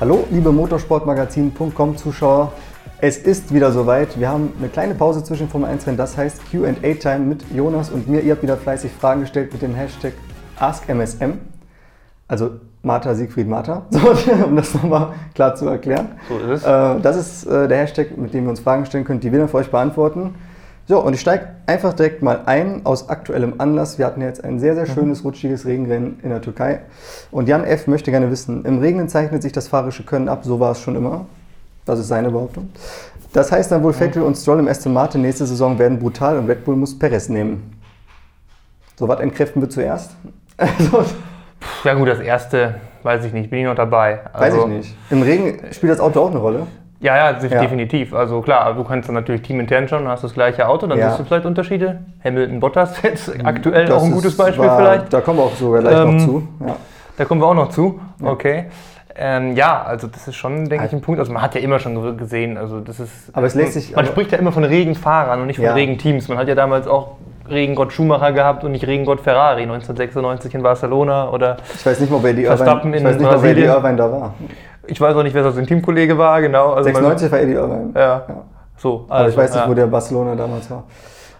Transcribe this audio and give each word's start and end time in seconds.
Hallo, 0.00 0.24
liebe 0.30 0.52
Motorsportmagazin.com 0.52 1.96
Zuschauer. 1.96 2.52
Es 3.00 3.18
ist 3.18 3.52
wieder 3.52 3.72
soweit. 3.72 4.16
Wir 4.16 4.28
haben 4.28 4.52
eine 4.56 4.68
kleine 4.68 4.94
Pause 4.94 5.24
zwischen 5.24 5.48
Formel 5.48 5.68
1 5.70 5.88
Rennen. 5.88 5.96
Das 5.96 6.16
heißt 6.16 6.40
Q&A-Time 6.52 7.18
mit 7.18 7.44
Jonas 7.52 7.90
und 7.90 8.06
mir. 8.06 8.20
Ihr 8.20 8.34
habt 8.34 8.44
wieder 8.44 8.56
fleißig 8.56 8.92
Fragen 8.92 9.22
gestellt 9.22 9.52
mit 9.52 9.60
dem 9.60 9.74
Hashtag 9.74 10.12
AskMSM. 10.60 11.40
Also 12.28 12.50
Martha, 12.84 13.12
Siegfried, 13.16 13.48
Martha. 13.48 13.86
So, 13.90 14.44
um 14.46 14.54
das 14.54 14.72
nochmal 14.72 15.14
klar 15.34 15.56
zu 15.56 15.66
erklären. 15.66 16.10
So 16.28 16.38
ist 16.38 16.62
es. 16.62 16.64
Äh, 16.64 17.00
das 17.00 17.16
ist 17.16 17.46
äh, 17.46 17.66
der 17.66 17.78
Hashtag, 17.78 18.16
mit 18.16 18.32
dem 18.32 18.44
wir 18.44 18.50
uns 18.50 18.60
Fragen 18.60 18.86
stellen 18.86 19.02
können, 19.02 19.18
die 19.18 19.32
wir 19.32 19.40
dann 19.40 19.48
für 19.48 19.56
euch 19.56 19.72
beantworten. 19.72 20.36
So, 20.88 20.98
und 21.04 21.12
ich 21.12 21.20
steige 21.20 21.48
einfach 21.66 21.92
direkt 21.92 22.22
mal 22.22 22.40
ein 22.46 22.80
aus 22.84 23.10
aktuellem 23.10 23.54
Anlass. 23.58 23.98
Wir 23.98 24.06
hatten 24.06 24.22
jetzt 24.22 24.42
ein 24.42 24.58
sehr, 24.58 24.74
sehr 24.74 24.86
schönes, 24.86 25.22
rutschiges 25.22 25.66
Regenrennen 25.66 26.18
in 26.22 26.30
der 26.30 26.40
Türkei. 26.40 26.80
Und 27.30 27.46
Jan 27.46 27.62
F. 27.64 27.88
möchte 27.88 28.10
gerne 28.10 28.30
wissen, 28.30 28.64
im 28.64 28.78
Regnen 28.78 29.06
zeichnet 29.10 29.42
sich 29.42 29.52
das 29.52 29.68
fahrerische 29.68 30.02
Können 30.04 30.30
ab, 30.30 30.44
so 30.44 30.60
war 30.60 30.72
es 30.72 30.80
schon 30.80 30.96
immer. 30.96 31.26
Das 31.84 31.98
ist 31.98 32.08
seine 32.08 32.30
Behauptung. 32.30 32.70
Das 33.34 33.52
heißt 33.52 33.70
dann 33.70 33.82
wohl, 33.82 33.92
Vettel 33.92 34.22
und 34.22 34.34
Stroll 34.36 34.60
im 34.60 34.68
Aston 34.68 34.94
Martin 34.94 35.20
nächste 35.20 35.44
Saison 35.44 35.78
werden 35.78 35.98
brutal 35.98 36.38
und 36.38 36.46
Red 36.48 36.64
Bull 36.64 36.76
muss 36.76 36.98
Perez 36.98 37.28
nehmen. 37.28 37.78
So, 38.96 39.06
was 39.06 39.20
entkräften 39.20 39.60
wir 39.62 39.68
zuerst? 39.68 40.12
Also, 40.56 41.04
Ja 41.84 41.94
gut, 41.94 42.08
das 42.08 42.18
erste 42.18 42.76
weiß 43.04 43.24
ich 43.26 43.32
nicht, 43.32 43.50
bin 43.50 43.60
ich 43.60 43.66
noch 43.66 43.76
dabei. 43.76 44.20
weiß 44.32 44.54
Also, 44.54 44.62
ich 44.62 44.66
nicht. 44.68 44.96
Im 45.10 45.22
Regen 45.22 45.60
spielt 45.70 45.92
das 45.92 46.00
Auto 46.00 46.20
auch 46.20 46.30
eine 46.30 46.38
Rolle. 46.38 46.66
Ja, 47.00 47.16
ja, 47.16 47.38
sich 47.38 47.52
Ja. 47.52 47.60
definitiv. 47.60 48.12
Also 48.12 48.40
klar, 48.40 48.74
du 48.74 48.82
kannst 48.82 49.08
dann 49.08 49.14
natürlich 49.14 49.42
teamintern 49.42 49.86
schon, 49.86 50.08
hast 50.08 50.24
das 50.24 50.34
gleiche 50.34 50.66
Auto, 50.68 50.86
dann 50.88 50.98
Ja. 50.98 51.08
siehst 51.10 51.20
du 51.20 51.24
vielleicht 51.24 51.46
Unterschiede. 51.46 52.00
Hamilton 52.24 52.58
Bottas 52.60 53.00
jetzt 53.02 53.32
aktuell 53.44 53.86
Das 53.86 54.02
auch 54.02 54.04
ein 54.04 54.12
gutes 54.12 54.36
Beispiel 54.36 54.66
war, 54.66 54.76
vielleicht. 54.78 55.12
Da 55.12 55.20
kommen 55.20 55.38
wir 55.38 55.44
auch 55.44 55.54
sogar 55.54 55.80
gleich 55.80 55.96
Ähm, 55.96 56.16
noch 56.16 56.24
zu. 56.24 56.48
Ja. 56.66 56.76
Da 57.16 57.24
kommen 57.24 57.40
wir 57.40 57.46
auch 57.46 57.54
noch 57.54 57.68
zu. 57.70 58.00
Okay. 58.22 58.66
Ähm, 59.20 59.54
ja, 59.56 59.82
also 59.82 60.06
das 60.06 60.28
ist 60.28 60.36
schon, 60.36 60.68
denke 60.68 60.86
ich, 60.86 60.92
ein 60.92 61.00
Punkt. 61.00 61.18
Also 61.18 61.32
man 61.32 61.42
hat 61.42 61.54
ja 61.54 61.60
immer 61.60 61.78
schon 61.80 62.00
ge- 62.00 62.14
gesehen, 62.16 62.56
also 62.56 62.78
das 62.80 63.00
ist. 63.00 63.30
Aber 63.32 63.46
es 63.46 63.54
lässt 63.54 63.72
sich- 63.74 63.94
Man 63.94 64.06
spricht 64.06 64.30
ja 64.32 64.38
immer 64.38 64.52
von 64.52 64.62
Regenfahrern 64.64 65.40
und 65.40 65.46
nicht 65.48 65.56
von 65.56 65.64
Ja. 65.64 65.74
Regenteams. 65.74 66.28
Man 66.28 66.38
hat 66.38 66.46
ja 66.48 66.54
damals 66.54 66.86
auch 66.86 67.12
Regengott 67.48 67.92
Schumacher 67.92 68.30
gehabt 68.32 68.62
und 68.62 68.72
nicht 68.72 68.86
Regengott 68.86 69.20
Ferrari 69.20 69.62
1996 69.66 70.54
in 70.54 70.62
Barcelona 70.62 71.30
oder 71.30 71.56
Ich 71.74 71.84
weiß 71.86 71.98
nicht 72.00 72.10
mal, 72.12 72.20
wer 72.22 72.32
die 72.34 72.44
Verstappen 72.44 72.92
Irvine, 72.92 72.96
ich 72.98 73.04
weiß 73.04 73.20
nicht 73.22 73.30
mal, 73.32 73.42
wer 73.42 73.54
die. 73.54 73.62
Irvine 73.62 73.96
da 73.96 74.12
war. 74.12 74.34
Ich 74.88 75.00
weiß 75.00 75.14
auch 75.14 75.22
nicht, 75.22 75.34
wer 75.34 75.50
sein 75.52 75.66
Teamkollege 75.66 76.16
war, 76.18 76.40
genau. 76.40 76.72
Also 76.72 76.90
man- 76.90 76.94
96 77.02 77.32
war 77.32 77.40
Eddie 77.40 77.52
Irvine. 77.52 77.90
Ja. 77.94 78.00
Ja. 78.00 78.22
So, 78.76 79.06
Aber 79.08 79.28
ich 79.28 79.36
weiß 79.36 79.52
nicht, 79.52 79.62
ja. 79.64 79.68
wo 79.68 79.74
der 79.74 79.86
Barcelona 79.86 80.34
damals 80.36 80.70
war. 80.70 80.84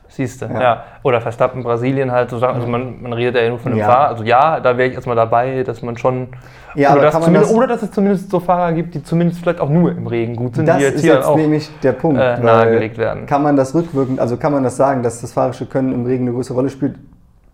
Siehst 0.08 0.42
du, 0.42 0.46
Ja. 0.46 0.60
ja. 0.60 0.84
Oder 1.04 1.20
Verstappen, 1.20 1.62
Brasilien 1.62 2.10
halt 2.10 2.30
so 2.30 2.38
Sachen. 2.38 2.56
Also 2.56 2.66
man, 2.66 3.00
man 3.00 3.12
redet 3.12 3.36
ja 3.40 3.48
nur 3.48 3.60
von 3.60 3.70
einem 3.70 3.80
Ja. 3.80 3.86
Fahrer. 3.86 4.08
Also 4.08 4.24
ja, 4.24 4.58
da 4.58 4.76
wäre 4.76 4.88
ich 4.88 4.94
erstmal 4.94 5.14
dabei, 5.14 5.62
dass 5.62 5.80
man 5.82 5.96
schon. 5.96 6.28
Ja, 6.74 6.92
oder, 6.94 7.02
dass 7.02 7.20
man 7.20 7.34
das- 7.34 7.54
oder 7.54 7.66
dass 7.68 7.82
es 7.82 7.92
zumindest 7.92 8.28
so 8.30 8.40
Fahrer 8.40 8.72
gibt, 8.72 8.94
die 8.94 9.02
zumindest 9.04 9.40
vielleicht 9.40 9.60
auch 9.60 9.68
nur 9.70 9.92
im 9.92 10.06
Regen 10.08 10.34
gut 10.34 10.56
sind, 10.56 10.66
Das 10.66 10.78
die 10.78 10.82
jetzt 10.82 10.94
ist 10.96 11.02
hier 11.02 11.14
jetzt 11.14 11.26
auch. 11.26 11.36
nämlich 11.36 11.70
der 11.82 11.92
Punkt. 11.92 12.20
äh, 12.20 12.38
nahegelegt 12.40 12.98
werden. 12.98 13.26
Kann 13.26 13.42
man 13.44 13.56
das 13.56 13.74
rückwirkend, 13.74 14.18
also 14.18 14.36
kann 14.36 14.52
man 14.52 14.64
das 14.64 14.76
sagen, 14.76 15.02
dass 15.04 15.20
das 15.20 15.32
fahrische 15.32 15.66
Können 15.66 15.92
im 15.92 16.04
Regen 16.04 16.24
eine 16.24 16.32
größere 16.34 16.54
Rolle 16.56 16.70
spielt? 16.70 16.96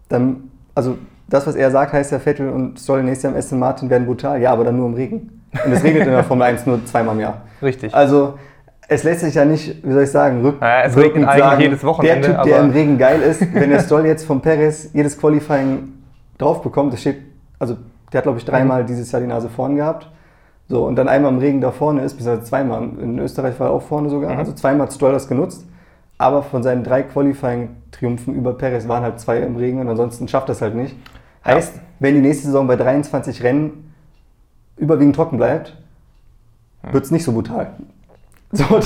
Dann, 0.08 0.44
also 0.74 0.96
das, 1.28 1.46
was 1.46 1.54
er 1.56 1.70
sagt, 1.70 1.92
heißt 1.92 2.12
ja, 2.12 2.18
Vettel 2.18 2.48
und 2.50 2.78
Stroll 2.80 3.02
nächstes 3.02 3.24
Jahr 3.24 3.32
im 3.34 3.38
Aston 3.38 3.58
Martin 3.58 3.90
werden 3.90 4.06
brutal. 4.06 4.40
Ja, 4.40 4.52
aber 4.52 4.64
dann 4.64 4.76
nur 4.76 4.86
im 4.88 4.94
Regen. 4.94 5.43
Und 5.64 5.72
es 5.72 5.83
regnet 5.84 6.06
in 6.06 6.12
der 6.12 6.24
Formel 6.24 6.47
1 6.47 6.66
nur 6.66 6.84
zweimal 6.86 7.14
im 7.14 7.20
Jahr. 7.20 7.42
Richtig. 7.62 7.94
Also 7.94 8.34
es 8.88 9.02
lässt 9.02 9.20
sich 9.20 9.34
ja 9.34 9.44
nicht, 9.44 9.83
wie 9.84 9.92
soll 9.92 10.02
ich 10.02 10.11
sagen, 10.11 10.42
rück, 10.42 10.56
Ja, 10.61 10.83
es 10.83 10.96
regnet 10.96 11.27
eigentlich 11.28 11.58
jedes 11.61 11.84
Wochenende, 11.84 12.28
Der 12.28 12.36
Typ, 12.36 12.45
der 12.45 12.61
im 12.61 12.70
Regen 12.70 12.98
geil 12.98 13.20
ist, 13.23 13.40
wenn 13.55 13.70
der 13.70 13.80
Stroll 13.80 14.06
jetzt 14.06 14.27
vom 14.27 14.40
Perez 14.40 14.90
jedes 14.92 15.18
Qualifying 15.18 15.89
drauf 16.39 16.62
bekommt, 16.62 16.92
das 16.92 17.01
steht, 17.01 17.17
also 17.58 17.77
der 18.12 18.18
hat 18.18 18.24
glaube 18.24 18.39
ich 18.39 18.45
dreimal 18.45 18.83
Mhm. 18.83 18.86
dieses 18.86 19.11
Jahr 19.11 19.20
die 19.23 19.28
Nase 19.28 19.48
vorn 19.48 19.77
gehabt. 19.77 20.11
So, 20.68 20.86
und 20.86 20.96
dann 20.96 21.08
einmal 21.08 21.30
im 21.33 21.39
Regen 21.39 21.61
da 21.61 21.70
vorne 21.70 22.02
ist, 22.02 22.14
bis 22.14 22.27
zweimal. 22.45 22.83
In 23.01 23.18
Österreich 23.18 23.58
war 23.61 23.68
er 23.68 23.73
auch 23.73 23.83
vorne 23.83 24.08
sogar. 24.08 24.33
Mhm. 24.33 24.39
Also 24.39 24.52
zweimal 24.52 24.86
hat 24.86 24.95
Stroll 24.95 25.12
das 25.12 25.28
genutzt. 25.28 25.67
Aber 26.17 26.42
von 26.42 26.62
seinen 26.62 26.84
drei 26.84 27.02
Qualifying-Triumphen 27.02 28.34
über 28.34 28.55
Perez 28.55 28.89
waren 28.89 29.02
halt 29.02 29.18
zwei 29.20 29.39
im 29.39 29.57
Regen 29.57 29.80
und 29.80 29.89
ansonsten 29.89 30.28
schafft 30.28 30.48
das 30.48 30.62
halt 30.62 30.74
nicht. 30.74 30.96
Heißt, 31.45 31.80
wenn 32.01 32.14
die 32.14 32.20
nächste 32.20 32.46
Saison 32.46 32.67
bei 32.67 32.77
23 32.77 33.42
Rennen 33.42 33.93
überwiegend 34.77 35.17
trocken 35.17 35.36
bleibt, 35.39 35.74
wird 36.90 37.05
es 37.05 37.11
nicht 37.11 37.24
so 37.24 37.33
brutal. 37.33 37.68
So, 38.57 38.77
um 38.77 38.80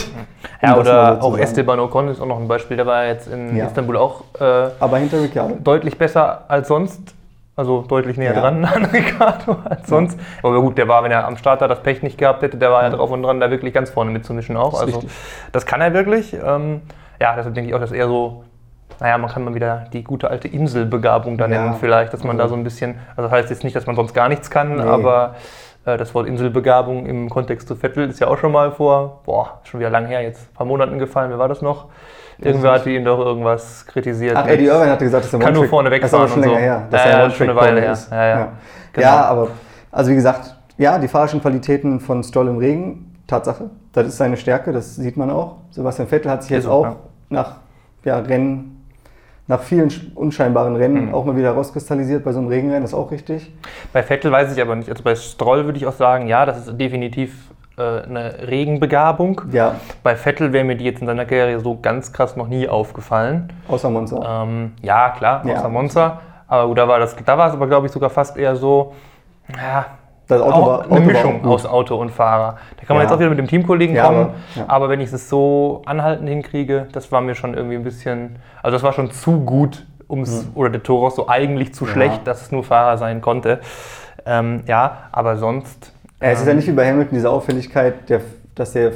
ja, 0.63 0.79
oder 0.79 1.17
so 1.21 1.27
auch. 1.29 1.37
Esteban 1.39 1.79
Ocon 1.79 2.09
ist 2.09 2.23
auch 2.23 2.27
noch 2.27 2.41
ein 2.41 2.49
Beispiel, 2.49 2.79
der 2.79 2.87
war 2.87 3.05
jetzt 3.05 3.29
in 3.29 3.55
Ja. 3.55 3.67
Istanbul 3.67 3.99
auch 3.99 4.23
äh, 4.41 4.71
Aber 4.81 4.97
hinter 4.97 5.21
Ricciardo. 5.21 5.57
deutlich 5.63 5.99
besser 5.99 6.45
als 6.49 6.69
sonst. 6.69 7.15
Also 7.55 7.83
deutlich 7.83 8.17
näher 8.17 8.33
Ja. 8.33 8.41
dran 8.41 8.65
an 8.65 8.87
Ricardo 8.87 9.59
als 9.69 9.87
sonst. 9.87 10.19
Aber 10.43 10.59
gut, 10.63 10.79
der 10.79 10.89
war, 10.89 11.05
wenn 11.05 11.11
er 11.11 11.27
am 11.27 11.37
Start 11.37 11.61
da 11.61 11.69
das 11.69 11.83
Pech 11.83 12.03
nicht 12.03 12.17
gehabt 12.17 12.41
hätte, 12.41 12.57
der 12.57 12.71
war 12.71 12.83
ja 12.85 12.89
drauf 12.89 13.11
und 13.11 13.23
dran, 13.23 13.41
da 13.41 13.51
wirklich 13.51 13.75
ganz 13.75 13.91
vorne 13.91 14.11
mitzumischen 14.11 14.57
auch. 14.57 14.71
Das 14.71 14.81
Also 14.81 15.01
richtig. 15.01 15.11
das 15.53 15.67
kann 15.67 15.83
er 15.83 15.93
wirklich. 15.93 16.33
Ähm, 16.33 16.81
ja, 17.21 17.37
deshalb 17.37 17.55
denke 17.55 17.69
ich 17.69 17.75
auch, 17.77 17.81
dass 17.81 17.93
er 17.93 18.07
so, 18.09 18.45
naja, 19.01 19.19
man 19.19 19.29
kann 19.31 19.45
mal 19.45 19.55
wieder 19.55 19.85
die 19.93 20.03
gute 20.03 20.31
alte 20.31 20.49
Inselbegabung 20.49 21.37
da 21.37 21.45
Ja. 21.45 21.51
nennen 21.63 21.75
vielleicht, 21.79 22.15
dass 22.15 22.25
man 22.25 22.39
da 22.39 22.49
so 22.49 22.55
ein 22.55 22.65
bisschen, 22.65 22.95
also 23.17 23.23
das 23.29 23.33
heißt 23.33 23.51
jetzt 23.51 23.65
nicht, 23.65 23.77
dass 23.77 23.85
man 23.87 23.97
sonst 23.97 24.15
gar 24.15 24.31
nichts 24.31 24.49
kann, 24.51 24.77
Nee. 24.77 24.83
aber 24.83 25.35
das 25.85 26.15
Wort 26.15 26.27
Inselbegabung 26.27 27.07
im 27.07 27.31
Kontext 27.31 27.69
zu 27.69 27.77
Vettel 27.77 28.09
ist 28.09 28.21
ja 28.21 28.29
auch 28.29 28.39
schon 28.39 28.53
mal 28.53 28.73
vor, 28.73 29.23
boah, 29.25 29.61
schon 29.65 29.81
wieder 29.81 29.91
lang 29.91 30.07
her, 30.07 30.23
jetzt 30.23 30.51
ein 30.51 30.55
paar 30.55 30.67
Monaten 30.67 30.99
gefallen, 30.99 31.31
wer 31.31 31.39
war 31.39 31.49
das 31.49 31.63
noch? 31.63 31.87
Irgendwer 32.41 32.73
hatte 32.73 32.91
ihn 32.91 33.05
doch 33.05 33.19
irgendwas 33.19 33.85
kritisiert. 33.87 34.37
Ach, 34.37 34.47
Eddie 34.47 34.67
Irvine 34.67 34.93
hatte 34.93 35.05
gesagt, 35.05 35.25
dass 35.25 35.33
er 35.33 35.41
Kann 35.41 35.55
nur 35.55 35.67
vorne 35.67 35.91
Das 35.91 35.99
ist 35.99 36.15
aber 36.15 36.25
wegfahren 36.25 36.29
schon 36.29 36.43
länger 36.43 36.55
so. 36.55 36.61
her. 36.61 36.89
Dass 36.91 37.05
Ja, 37.05 37.11
ja, 37.11 37.25
ein 37.25 37.31
schon 37.33 37.49
eine 37.49 37.57
Weile 37.57 37.81
her. 37.81 37.93
ist. 37.93 38.11
Ja, 38.11 38.17
ja. 38.25 38.39
Ja. 38.39 38.53
Genau. 38.93 39.07
ja, 39.07 39.25
aber, 39.25 39.49
also 39.91 40.11
wie 40.11 40.15
gesagt, 40.15 40.57
ja, 40.77 40.99
die 40.99 41.09
fahrischen 41.09 41.41
Qualitäten 41.41 41.99
von 41.99 42.23
Stroll 42.23 42.49
im 42.49 42.59
Regen, 42.59 43.17
Tatsache. 43.27 43.71
Das 43.93 44.07
ist 44.07 44.17
seine 44.19 44.37
Stärke, 44.37 44.73
das 44.73 44.95
sieht 44.95 45.17
man 45.17 45.31
auch. 45.31 45.57
Sebastian 45.71 46.07
Vettel 46.07 46.31
hat 46.31 46.43
sich 46.43 46.53
jetzt 46.53 46.65
so, 46.65 46.71
auch 46.71 46.85
ja. 46.85 46.97
nach 47.29 47.57
ja, 48.05 48.19
Rennen, 48.21 48.78
nach 49.49 49.61
vielen 49.63 49.89
sch- 49.89 50.15
unscheinbaren 50.15 50.77
Rennen 50.77 51.07
Mhm. 51.07 51.15
auch 51.15 51.25
mal 51.25 51.37
wieder 51.37 51.53
rauskristallisiert 51.53 52.23
bei 52.25 52.33
so 52.33 52.39
einem 52.39 52.49
Regenrennen, 52.49 52.83
das 52.83 52.93
ist 52.93 52.99
auch 52.99 53.11
richtig. 53.11 53.51
Bei 53.93 54.03
Vettel 54.03 54.31
weiß 54.31 54.55
ich 54.55 54.63
aber 54.63 54.77
nicht. 54.77 54.89
Also 54.91 55.03
bei 55.03 55.15
Stroll 55.17 55.65
würde 55.65 55.79
ich 55.79 55.87
auch 55.87 55.93
sagen, 55.95 56.27
ja, 56.29 56.45
das 56.47 56.67
ist 56.69 56.79
definitiv 56.81 57.51
äh, 57.79 58.03
eine 58.03 58.47
Regenbegabung. 58.49 59.41
Ja, 59.53 59.77
Bei 60.03 60.17
Vettel 60.17 60.53
wäre 60.53 60.65
mir 60.65 60.77
die 60.77 60.85
jetzt 60.85 61.01
in 61.01 61.07
seiner 61.07 61.25
Karriere 61.25 61.61
so 61.61 61.79
ganz 61.81 62.13
krass 62.13 62.37
noch 62.37 62.49
nie 62.49 62.69
aufgefallen. 62.69 63.53
außer 63.69 63.89
Monza. 63.91 64.43
Ähm, 64.45 64.73
ja, 64.83 65.11
klar, 65.11 65.43
Ja. 65.47 65.55
außer 65.55 65.69
Monza. 65.69 66.21
Aber 66.47 66.67
gut, 66.69 66.79
da 66.79 66.89
war 66.89 66.99
das, 66.99 67.17
da 67.25 67.39
war 67.39 67.49
es 67.49 67.55
aber, 67.55 67.67
glaube 67.67 67.87
ich, 67.87 67.93
sogar 67.93 68.11
fast 68.11 68.37
eher 68.37 68.57
so, 68.57 68.95
ja, 69.57 69.87
Das 70.29 70.41
Auto 70.43 70.53
auch 70.55 70.67
war- 70.67 70.79
eine 70.83 70.91
Auto 70.93 70.95
war 70.95 71.01
Mischung 71.01 71.43
gut. 71.43 71.51
aus 71.53 71.67
Auto 71.67 71.97
und 71.97 72.11
Fahrer. 72.11 72.59
Da 72.79 72.85
kann 72.87 72.97
man 72.97 72.99
Ja. 72.99 73.03
jetzt 73.05 73.13
auch 73.15 73.19
wieder 73.19 73.31
mit 73.31 73.39
dem 73.39 73.49
Teamkollegen 73.49 73.97
Ja, 73.97 74.05
kommen. 74.07 74.21
aber- 74.21 74.35
ja. 74.57 74.65
Aber 74.69 74.89
wenn 74.91 75.01
ich 75.01 75.13
es 75.13 75.29
so 75.29 75.83
anhaltend 75.87 76.29
hinkriege, 76.29 76.87
das 76.93 77.11
war 77.11 77.21
mir 77.23 77.35
schon 77.35 77.55
irgendwie 77.55 77.77
ein 77.77 77.83
bisschen, 77.85 78.37
also 78.63 78.75
das 78.77 78.83
war 78.83 78.93
schon 78.93 79.11
zu 79.11 79.41
gut, 79.41 79.87
ums, 80.09 80.47
oder 80.55 80.71
der 80.71 80.83
Toros 80.83 81.17
so 81.17 81.29
eigentlich 81.29 81.75
zu 81.75 81.85
Mhm. 81.85 81.89
Schlecht, 81.89 82.27
dass 82.27 82.43
es 82.43 82.53
nur 82.53 82.63
Fahrer 82.65 82.97
sein 82.99 83.21
konnte. 83.21 83.61
Ähm, 84.27 84.63
ja, 84.67 84.99
aber 85.13 85.37
sonst. 85.37 85.93
Ja, 86.21 86.29
es 86.29 86.41
ist 86.41 86.47
ja 86.47 86.55
nicht 86.55 86.67
wie 86.69 86.73
bei 86.73 86.87
Hamilton 86.89 87.15
diese 87.17 87.31
Auffälligkeit, 87.31 88.09
der, 88.11 88.21
dass 88.55 88.73
der 88.73 88.93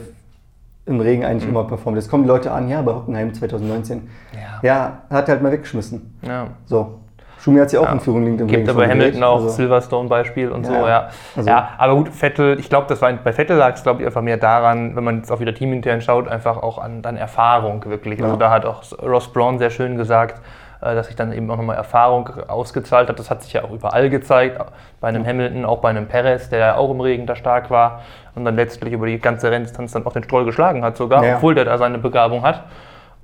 im 0.84 1.00
Regen 1.00 1.24
eigentlich 1.24 1.44
Mhm. 1.44 1.50
immer 1.50 1.64
performt. 1.64 1.96
Jetzt 1.96 2.10
kommen 2.10 2.24
die 2.24 2.28
Leute 2.28 2.50
an, 2.50 2.68
ja, 2.68 2.82
bei 2.82 2.92
Hockenheim 2.92 3.32
2019. 3.32 4.08
Ja. 4.34 4.58
Ja, 4.62 4.98
hat 5.16 5.28
er 5.28 5.34
halt 5.34 5.42
mal 5.42 5.52
weggeschmissen. 5.52 6.18
ja. 6.22 6.48
So. 6.66 6.98
Schumi 7.42 7.58
hat 7.58 7.70
sich 7.70 7.78
auch 7.78 7.90
in 7.90 7.98
Führung 7.98 8.22
liegend 8.24 8.40
im 8.42 8.46
Gibt 8.46 8.68
aber 8.68 8.82
Hamilton 8.84 9.06
gedreht. 9.14 9.22
auch 9.24 9.34
Also, 9.36 9.48
Silverstone-Beispiel 9.48 10.50
und 10.52 10.64
so, 10.64 10.72
Ja, 10.72 10.88
ja. 10.88 11.08
also- 11.36 11.50
ja, 11.50 11.70
aber 11.76 11.96
gut, 11.96 12.08
Vettel, 12.10 12.58
ich 12.60 12.68
glaube, 12.68 12.86
das 12.88 13.02
war 13.02 13.12
bei 13.12 13.32
Vettel 13.32 13.56
lag 13.56 13.74
es, 13.74 13.82
glaube 13.82 14.00
ich, 14.02 14.06
einfach 14.06 14.22
mehr 14.22 14.36
daran, 14.36 14.94
wenn 14.94 15.02
man 15.02 15.16
jetzt 15.18 15.32
auch 15.32 15.40
wieder 15.40 15.52
teamintern 15.52 16.00
schaut, 16.00 16.28
einfach 16.28 16.56
auch 16.62 16.78
an, 16.78 17.02
an 17.04 17.16
Erfahrung 17.16 17.84
wirklich. 17.86 18.20
Also 18.22 18.34
Ja. 18.34 18.38
da 18.38 18.50
hat 18.50 18.64
auch 18.64 18.82
Ross 19.02 19.32
Braun 19.32 19.58
sehr 19.58 19.70
schön 19.70 19.96
gesagt, 19.96 20.40
äh, 20.82 20.94
dass 20.94 21.08
sich 21.08 21.16
dann 21.16 21.32
eben 21.32 21.50
auch 21.50 21.56
nochmal 21.56 21.76
Erfahrung 21.76 22.30
ausgezahlt 22.46 23.08
hat. 23.08 23.18
Das 23.18 23.28
hat 23.28 23.42
sich 23.42 23.52
ja 23.54 23.64
auch 23.64 23.72
überall 23.72 24.08
gezeigt, 24.08 24.60
bei 25.00 25.08
einem 25.08 25.26
Hamilton, 25.26 25.64
auch 25.64 25.78
bei 25.78 25.90
einem 25.90 26.06
Perez, 26.06 26.48
der 26.48 26.58
ja 26.60 26.76
auch 26.76 26.92
im 26.92 27.00
Regen 27.00 27.26
da 27.26 27.34
stark 27.34 27.70
war 27.70 28.02
und 28.36 28.44
dann 28.44 28.54
letztlich 28.54 28.92
über 28.92 29.06
die 29.06 29.18
ganze 29.18 29.50
Renndistanz 29.50 29.90
dann 29.92 30.06
auch 30.06 30.12
den 30.12 30.22
Stroll 30.22 30.44
geschlagen 30.44 30.84
hat 30.84 30.96
sogar, 30.96 31.24
Ja. 31.24 31.36
obwohl 31.36 31.56
der 31.56 31.64
da 31.64 31.76
seine 31.76 31.98
Begabung 31.98 32.44
hat. 32.44 32.62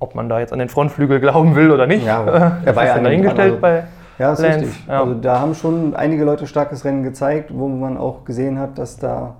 Ob 0.01 0.13
man 0.15 0.27
da 0.29 0.39
jetzt 0.39 0.51
an 0.53 0.59
den 0.59 0.69
Frontflügel 0.69 1.19
glauben 1.21 1.55
will 1.55 1.71
oder 1.71 1.85
nicht, 1.87 2.05
Ja, 2.05 2.23
er 2.65 2.75
war 2.75 2.85
ja 2.85 2.97
dahingestellt 2.99 3.51
also- 3.51 3.61
bei 3.61 3.83
Ja, 4.19 4.33
ist 4.33 4.41
Lance. 4.41 4.65
richtig. 4.65 4.87
Ja. 4.87 5.01
Also 5.01 5.15
da 5.15 5.39
haben 5.39 5.55
schon 5.55 5.95
einige 5.95 6.25
Leute 6.25 6.45
starkes 6.45 6.85
Rennen 6.85 7.03
gezeigt, 7.03 7.51
wo 7.53 7.67
man 7.67 7.97
auch 7.97 8.25
gesehen 8.25 8.59
hat, 8.59 8.77
dass 8.77 8.97
da. 8.97 9.35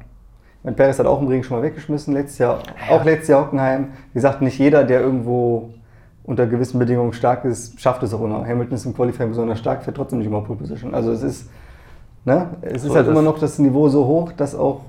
Mein 0.63 0.75
Perez 0.75 0.99
hat 0.99 1.05
auch 1.05 1.21
im 1.21 1.27
Regen 1.27 1.43
schon 1.43 1.57
mal 1.57 1.63
weggeschmissen, 1.63 2.13
letztes 2.13 2.39
Jahr, 2.39 2.59
auch 2.89 3.05
letztes 3.05 3.29
Jahr 3.29 3.45
Hockenheim. 3.45 3.89
Wie 4.11 4.15
gesagt, 4.15 4.41
nicht 4.41 4.57
jeder, 4.59 4.83
der 4.83 4.99
irgendwo 5.01 5.69
unter 6.23 6.45
gewissen 6.47 6.79
Bedingungen 6.79 7.13
stark 7.13 7.45
ist, 7.45 7.79
schafft 7.79 8.03
es 8.03 8.13
auch 8.13 8.21
immer. 8.21 8.45
Hamilton 8.45 8.75
ist 8.75 8.85
im 8.85 8.93
Qualifying 8.93 9.29
besonders 9.29 9.59
stark, 9.59 9.83
fährt 9.83 9.95
trotzdem 9.95 10.19
nicht 10.19 10.27
immer 10.27 10.41
Pole 10.41 10.59
Position. 10.59 10.93
Also 10.93 11.11
es 11.11 11.23
ist, 11.23 11.49
ne, 12.25 12.47
es 12.61 12.81
So 12.81 12.89
ist 12.89 12.95
halt 12.95 13.07
ist 13.07 13.11
immer 13.11 13.21
noch 13.21 13.39
das 13.39 13.57
Niveau 13.57 13.87
so 13.89 14.05
hoch, 14.05 14.31
dass 14.33 14.53
auch 14.53 14.81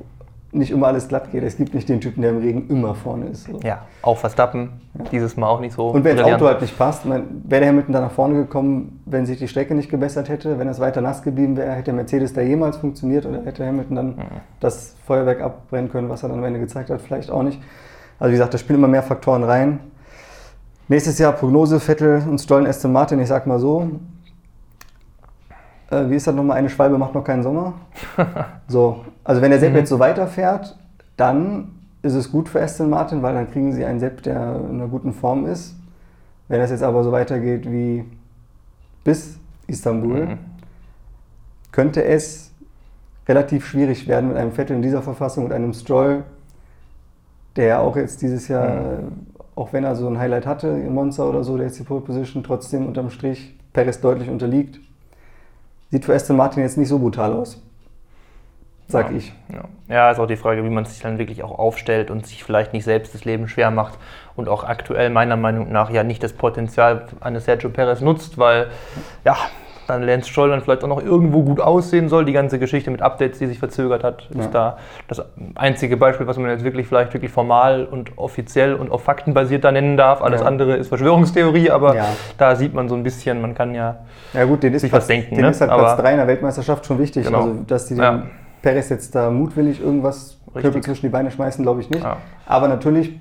nicht 0.53 0.71
immer 0.71 0.89
alles 0.89 1.09
glatt 1.09 1.31
geht. 1.31 1.43
Es 1.43 1.57
gibt 1.57 1.75
nicht 1.75 1.89
den 1.89 2.01
Typen, 2.01 2.23
der 2.23 2.31
im 2.33 2.39
Regen 2.39 2.69
immer 2.69 2.95
vorne 2.95 3.27
ist. 3.27 3.45
So. 3.45 3.61
Ja, 3.63 3.83
auch 4.03 4.19
Verstappen, 4.19 4.81
ja. 4.99 5.05
dieses 5.11 5.37
Mal 5.37 5.49
auch 5.49 5.61
nicht 5.61 5.75
so. 5.75 5.89
Und 5.89 6.05
wenn 6.05 6.17
das 6.17 6.27
Auto 6.27 6.47
halt 6.47 6.61
nicht 6.61 6.77
passt, 6.77 7.09
wäre 7.09 7.23
der 7.49 7.69
Hamilton 7.69 7.93
da 7.93 8.01
nach 8.01 8.11
vorne 8.11 8.35
gekommen, 8.35 9.03
wenn 9.07 9.27
sich 9.27 9.39
die 9.39 9.49
Strecke 9.49 9.75
nicht 9.75 9.91
gebessert 9.91 10.29
hätte, 10.29 10.59
wenn 10.59 10.69
es 10.69 10.81
weiter 10.81 11.01
nass 11.01 11.23
geblieben 11.23 11.57
wäre, 11.57 11.73
hätte 11.73 11.93
Mercedes 11.93 12.33
da 12.33 12.41
jemals 12.41 12.79
funktioniert 12.79 13.27
oder 13.27 13.45
hätte 13.45 13.65
Hamilton 13.67 13.97
dann 13.97 14.07
mhm. 14.09 14.23
das 14.59 14.97
Feuerwerk 15.07 15.41
abbrennen 15.41 15.91
können, 15.91 16.09
was 16.09 16.23
er 16.23 16.31
dann 16.31 16.39
am 16.39 16.45
Ende 16.45 16.61
gezeigt 16.61 16.91
hat, 16.91 17.01
vielleicht 17.01 17.31
auch 17.31 17.43
nicht. 17.43 17.61
Also 18.19 18.31
wie 18.31 18.35
gesagt, 18.35 18.53
da 18.53 18.59
spielen 18.59 18.79
immer 18.79 18.89
mehr 18.89 19.03
Faktoren 19.03 19.45
rein. 19.45 19.81
Nächstes 20.89 21.19
Jahr 21.19 21.33
Prognose, 21.33 21.79
Vettel 21.79 22.25
und 22.29 22.41
Stollen 22.41 22.67
Aston 22.67 22.93
Martin, 22.93 23.21
ich 23.21 23.29
sag 23.29 23.47
mal 23.47 23.61
so, 23.61 23.89
äh, 25.91 26.09
wie 26.09 26.17
ist 26.17 26.27
das 26.27 26.35
nochmal, 26.35 26.57
eine 26.57 26.71
Schwalbe 26.71 26.99
macht 26.99 27.15
noch 27.15 27.25
keinen 27.25 27.43
Sommer. 27.43 27.75
so, 28.69 29.05
also 29.25 29.43
wenn 29.43 29.51
der 29.51 29.61
Sepp 29.61 29.73
mhm. 29.73 29.79
jetzt 29.79 29.91
so 29.91 29.99
weiterfährt, 29.99 30.77
dann 31.17 31.73
ist 32.03 32.15
es 32.15 32.31
gut 32.31 32.49
für 32.49 32.63
Aston 32.63 32.89
Martin, 32.89 33.23
weil 33.23 33.35
dann 33.35 33.51
kriegen 33.51 33.73
sie 33.73 33.85
einen 33.85 34.01
Sepp, 34.01 34.23
der 34.23 34.57
in 34.71 34.77
einer 34.77 34.89
guten 34.89 35.13
Form 35.13 35.47
ist. 35.47 35.75
Wenn 36.49 36.61
das 36.61 36.71
jetzt 36.71 36.83
aber 36.83 37.05
so 37.05 37.13
weitergeht 37.13 37.71
wie 37.71 38.05
bis 39.05 39.39
Istanbul, 39.67 40.27
mhm. 40.27 40.39
könnte 41.73 42.05
es 42.05 42.53
relativ 43.29 43.67
schwierig 43.67 44.09
werden 44.09 44.29
mit 44.29 44.37
einem 44.37 44.53
Vettel 44.53 44.77
in 44.77 44.83
dieser 44.83 45.03
Verfassung 45.03 45.45
und 45.45 45.53
einem 45.53 45.73
Stroll, 45.73 46.25
der 47.57 47.81
auch 47.81 47.97
jetzt 47.97 48.23
dieses 48.23 48.49
Jahr, 48.49 49.01
mhm. 49.01 49.27
auch 49.55 49.73
wenn 49.73 49.85
er 49.85 49.95
so 49.95 50.09
ein 50.09 50.19
Highlight 50.19 50.47
hatte 50.47 50.69
im 50.69 50.95
Monster 50.95 51.29
oder 51.29 51.45
so, 51.45 51.57
der 51.57 51.67
jetzt 51.67 51.79
die 51.79 51.85
Pole 51.85 52.01
Position 52.01 52.43
trotzdem 52.43 52.87
unterm 52.87 53.11
Strich 53.11 53.59
Perez 53.73 54.01
deutlich 54.01 54.29
unterliegt 54.29 54.81
sieht 55.91 56.05
für 56.05 56.15
Aston 56.15 56.37
Martin 56.37 56.63
jetzt 56.63 56.79
nicht 56.79 56.89
so 56.89 56.99
brutal 56.99 57.33
aus. 57.33 57.61
Sag 58.89 59.11
ja, 59.11 59.17
ich. 59.17 59.33
Ja. 59.53 59.65
ja, 59.89 60.11
ist 60.11 60.19
auch 60.19 60.27
die 60.27 60.37
Frage, 60.37 60.65
wie 60.65 60.69
man 60.69 60.85
sich 60.85 61.01
dann 61.01 61.19
wirklich 61.19 61.45
auch 61.45 61.57
aufstellt 61.57 62.11
und 62.11 62.27
sich 62.27 62.43
vielleicht 62.43 62.73
nicht 62.73 62.85
selbst 62.85 63.15
das 63.15 63.25
Leben 63.25 63.47
schwer 63.47 63.71
macht 63.71 63.99
und 64.35 64.49
auch 64.49 64.65
aktuell 64.65 65.11
meiner 65.11 65.37
Meinung 65.37 65.71
nach 65.71 65.91
ja 65.91 66.03
nicht 66.03 66.23
das 66.23 66.33
Potenzial 66.33 67.07
eines 67.21 67.45
Sergio 67.45 67.71
Perez 67.71 68.01
nutzt, 68.01 68.37
weil 68.37 68.69
ja, 69.25 69.37
dann 69.91 70.03
Lance 70.03 70.29
Stroll 70.29 70.51
dann 70.51 70.61
vielleicht 70.61 70.83
auch 70.85 70.89
noch 70.89 71.03
irgendwo 71.03 71.43
gut 71.43 71.61
aussehen 71.61 72.09
soll. 72.09 72.25
Die 72.25 72.33
ganze 72.33 72.59
Geschichte 72.59 72.91
mit 72.91 73.03
Updates, 73.03 73.39
die 73.39 73.47
sich 73.47 73.59
verzögert 73.59 74.05
hat, 74.05 74.29
ist 74.31 74.47
ja. 74.47 74.51
da 74.51 74.79
das 75.09 75.23
einzige 75.55 75.97
Beispiel, 75.97 76.27
was 76.27 76.37
man 76.39 76.51
jetzt 76.51 76.65
wirklich 76.65 76.87
vielleicht 76.87 77.13
wirklich 77.13 77.31
formal 77.31 77.85
und 77.85 78.17
offiziell 78.19 78.75
und 78.75 78.91
auf 78.91 79.03
Fakten 79.03 79.35
basiert 79.35 79.65
da 79.65 79.73
nennen 79.73 79.97
darf. 79.97 80.23
Alles 80.23 80.41
ja. 80.41 80.47
andere 80.47 80.77
ist 80.77 80.89
Verschwörungstheorie, 80.89 81.71
aber 81.71 81.95
ja. 81.95 82.07
da 82.39 82.57
sieht 82.57 82.75
man 82.75 82.89
so 82.89 82.95
ein 82.95 83.03
bisschen, 83.03 83.41
man 83.41 83.55
kann 83.55 83.75
ja, 83.75 83.99
ja 84.33 84.45
gut, 84.45 84.63
den 84.63 84.75
ist 84.75 84.83
sich 84.83 84.91
Platz, 84.91 85.03
was 85.03 85.09
denken. 85.09 85.35
Den 85.35 85.45
ne? 85.45 85.51
ist 85.51 85.61
halt 85.61 85.71
Platz 85.71 86.01
3 86.01 86.11
in 86.11 86.17
der 86.17 86.27
Weltmeisterschaft 86.27 86.87
schon 86.87 86.99
wichtig. 86.99 87.27
Genau. 87.27 87.43
Also, 87.43 87.55
dass 87.67 87.87
die 87.87 87.97
ja. 87.97 88.23
Perez 88.63 88.89
jetzt 88.89 89.15
da 89.15 89.31
mutwillig 89.31 89.81
irgendwas 89.81 90.39
Knöpfe 90.55 90.81
zwischen 90.81 91.07
die 91.07 91.11
Beine 91.11 91.31
schmeißen, 91.31 91.63
glaube 91.63 91.81
ich 91.81 91.91
nicht. 91.91 92.05
Aber 92.47 92.69
natürlich, 92.69 93.19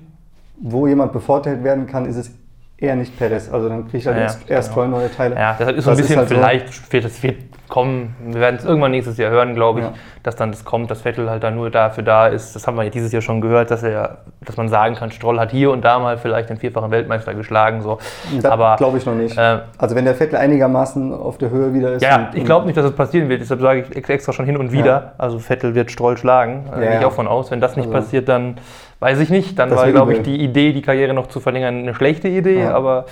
wo 0.60 0.86
jemand 0.86 1.12
bevorteilt 1.12 1.64
werden 1.64 1.86
kann, 1.86 2.06
ist 2.06 2.16
es 2.16 2.39
eher 2.80 2.96
nicht 2.96 3.16
Perez. 3.18 3.50
Also 3.52 3.68
dann 3.68 3.84
kriege 3.84 3.98
ich 3.98 4.06
halt 4.06 4.16
ja, 4.16 4.22
erst, 4.22 4.50
erst 4.50 4.74
genau. 4.74 4.86
neue 4.86 5.10
Teile. 5.10 5.36
Ja, 5.36 5.56
das 5.58 5.72
ist 5.72 5.84
so 5.84 5.90
ein 5.90 5.96
bisschen 5.96 6.16
halt 6.16 6.28
vielleicht, 6.28 6.72
so. 6.72 7.00
das 7.00 7.22
wird 7.22 7.36
kommen, 7.70 8.14
wir 8.26 8.40
werden 8.40 8.56
es 8.56 8.64
irgendwann 8.64 8.90
nächstes 8.90 9.16
Jahr 9.16 9.30
hören, 9.30 9.54
glaube 9.54 9.80
ich, 9.80 9.86
ja. 9.86 9.92
dass 10.22 10.36
dann 10.36 10.50
das 10.50 10.64
kommt, 10.64 10.90
dass 10.90 11.02
Vettel 11.02 11.30
halt 11.30 11.42
dann 11.42 11.54
nur 11.54 11.70
dafür 11.70 12.02
da 12.02 12.26
ist. 12.26 12.54
Das 12.54 12.66
haben 12.66 12.76
wir 12.76 12.90
dieses 12.90 13.12
Jahr 13.12 13.22
schon 13.22 13.40
gehört, 13.40 13.70
dass 13.70 13.82
er, 13.82 14.18
dass 14.44 14.56
man 14.56 14.68
sagen 14.68 14.96
kann, 14.96 15.10
Stroll 15.12 15.38
hat 15.40 15.52
hier 15.52 15.70
und 15.70 15.82
da 15.82 15.98
mal 15.98 16.18
vielleicht 16.18 16.50
den 16.50 16.58
vierfachen 16.58 16.90
Weltmeister 16.90 17.32
geschlagen. 17.32 17.80
So. 17.80 17.98
Das 18.42 18.76
glaube 18.76 18.98
ich 18.98 19.06
noch 19.06 19.14
nicht. 19.14 19.38
Äh, 19.38 19.60
also 19.78 19.94
wenn 19.94 20.04
der 20.04 20.14
Vettel 20.14 20.36
einigermaßen 20.36 21.14
auf 21.14 21.38
der 21.38 21.50
Höhe 21.50 21.72
wieder 21.72 21.92
ist. 21.92 22.02
Ja, 22.02 22.28
und, 22.28 22.34
ich 22.34 22.44
glaube 22.44 22.66
nicht, 22.66 22.76
dass 22.76 22.84
es 22.84 22.90
das 22.90 22.96
passieren 22.96 23.28
wird. 23.28 23.40
Deshalb 23.40 23.60
sage 23.60 23.84
ich 23.88 24.08
extra 24.08 24.32
schon 24.32 24.44
hin 24.44 24.56
und 24.56 24.72
wieder. 24.72 24.86
Ja. 24.86 25.12
Also 25.16 25.38
Vettel 25.38 25.74
wird 25.74 25.90
Stroll 25.90 26.18
schlagen. 26.18 26.64
Da 26.70 26.80
gehe 26.80 26.98
ich 26.98 27.04
auch 27.04 27.12
von 27.12 27.28
aus. 27.28 27.50
Wenn 27.50 27.60
das 27.60 27.76
nicht 27.76 27.86
also. 27.86 27.98
passiert, 27.98 28.28
dann 28.28 28.56
weiß 29.00 29.18
ich 29.20 29.30
nicht. 29.30 29.58
Dann 29.58 29.70
das 29.70 29.78
war, 29.78 29.90
glaube 29.90 30.14
ich, 30.14 30.22
die 30.22 30.40
Idee, 30.42 30.72
die 30.72 30.82
Karriere 30.82 31.12
noch 31.12 31.26
zu 31.26 31.40
verlängern, 31.40 31.78
eine 31.78 31.94
schlechte 31.94 32.28
Idee. 32.28 32.66
Aber 32.66 33.06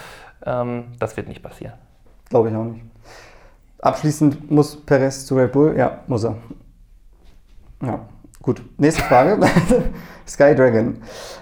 ähm, 0.47 0.85
das 0.99 1.17
wird 1.17 1.29
nicht 1.29 1.43
passieren. 1.43 1.75
Glaube 2.29 2.51
ich 2.51 2.55
auch 2.55 2.65
nicht. 2.65 2.85
Abschließend 3.81 4.51
muss 4.51 4.77
Perez 4.77 5.27
zu 5.27 5.37
Red 5.37 5.53
Bull? 5.53 5.77
Ja, 5.77 6.01
muss 6.07 6.25
er. 6.25 6.37
Ja, 7.83 8.01
gut. 8.43 8.63
Nächste 8.77 9.03
Frage. 9.03 9.39
Sky 10.29 10.55
Dragon. 10.55 10.99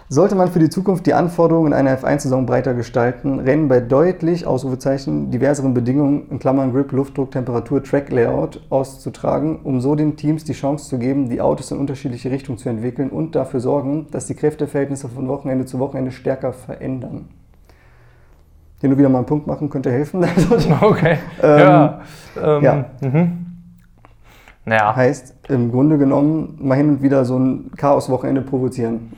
Sollte 0.09 0.37
man 0.37 0.51
für 0.51 0.61
die 0.61 0.71
Zukunft 0.71 1.07
die 1.07 1.15
Anforderungen 1.15 1.73
einer 1.73 1.99
F1-Saison 1.99 2.47
breiter 2.47 2.75
gestalten, 2.75 3.41
Rennen 3.41 3.69
bei 3.69 3.81
deutlich, 3.81 4.47
Ausrufezeichen, 4.47 5.31
diverseren 5.31 5.75
Bedingungen, 5.75 6.29
in 6.31 6.39
Klammern 6.39 6.73
Grip, 6.73 6.93
Luftdruck, 6.93 7.33
Temperatur, 7.33 7.83
Track-Layout 7.83 8.63
auszutragen, 8.71 9.61
um 9.65 9.81
so 9.81 9.95
den 9.95 10.17
Teams 10.17 10.45
die 10.45 10.53
Chance 10.53 10.89
zu 10.89 10.99
geben, 10.99 11.29
die 11.29 11.41
Autos 11.41 11.71
in 11.71 11.79
unterschiedliche 11.79 12.31
Richtungen 12.31 12.59
zu 12.59 12.69
entwickeln 12.69 13.11
und 13.11 13.35
dafür 13.35 13.61
sorgen, 13.61 14.07
dass 14.13 14.27
die 14.27 14.35
Kräfteverhältnisse 14.35 15.09
von 15.09 15.27
Wochenende 15.29 15.67
zu 15.67 15.79
Wochenende 15.79 16.13
stärker 16.13 16.53
verändern? 16.53 17.29
den 18.83 18.91
du 18.91 18.99
wieder 18.99 19.09
mal 19.09 19.19
einen 19.19 19.27
Punkt 19.27 19.47
machen 19.47 19.71
könnte 19.71 19.91
helfen. 19.91 20.23
okay. 20.83 21.19
ähm, 21.43 21.59
ja. 21.59 22.01
Ähm, 22.43 22.63
ja. 22.63 22.85
Mhm. 23.01 23.46
Naja. 24.67 24.95
Heißt 24.95 25.35
im 25.49 25.71
Grunde 25.71 25.97
genommen 25.97 26.59
mal 26.61 26.75
hin 26.75 26.89
und 26.91 27.03
wieder 27.03 27.25
so 27.25 27.39
ein 27.39 27.71
Chaos-Wochenende 27.77 28.43
provozieren. 28.43 29.13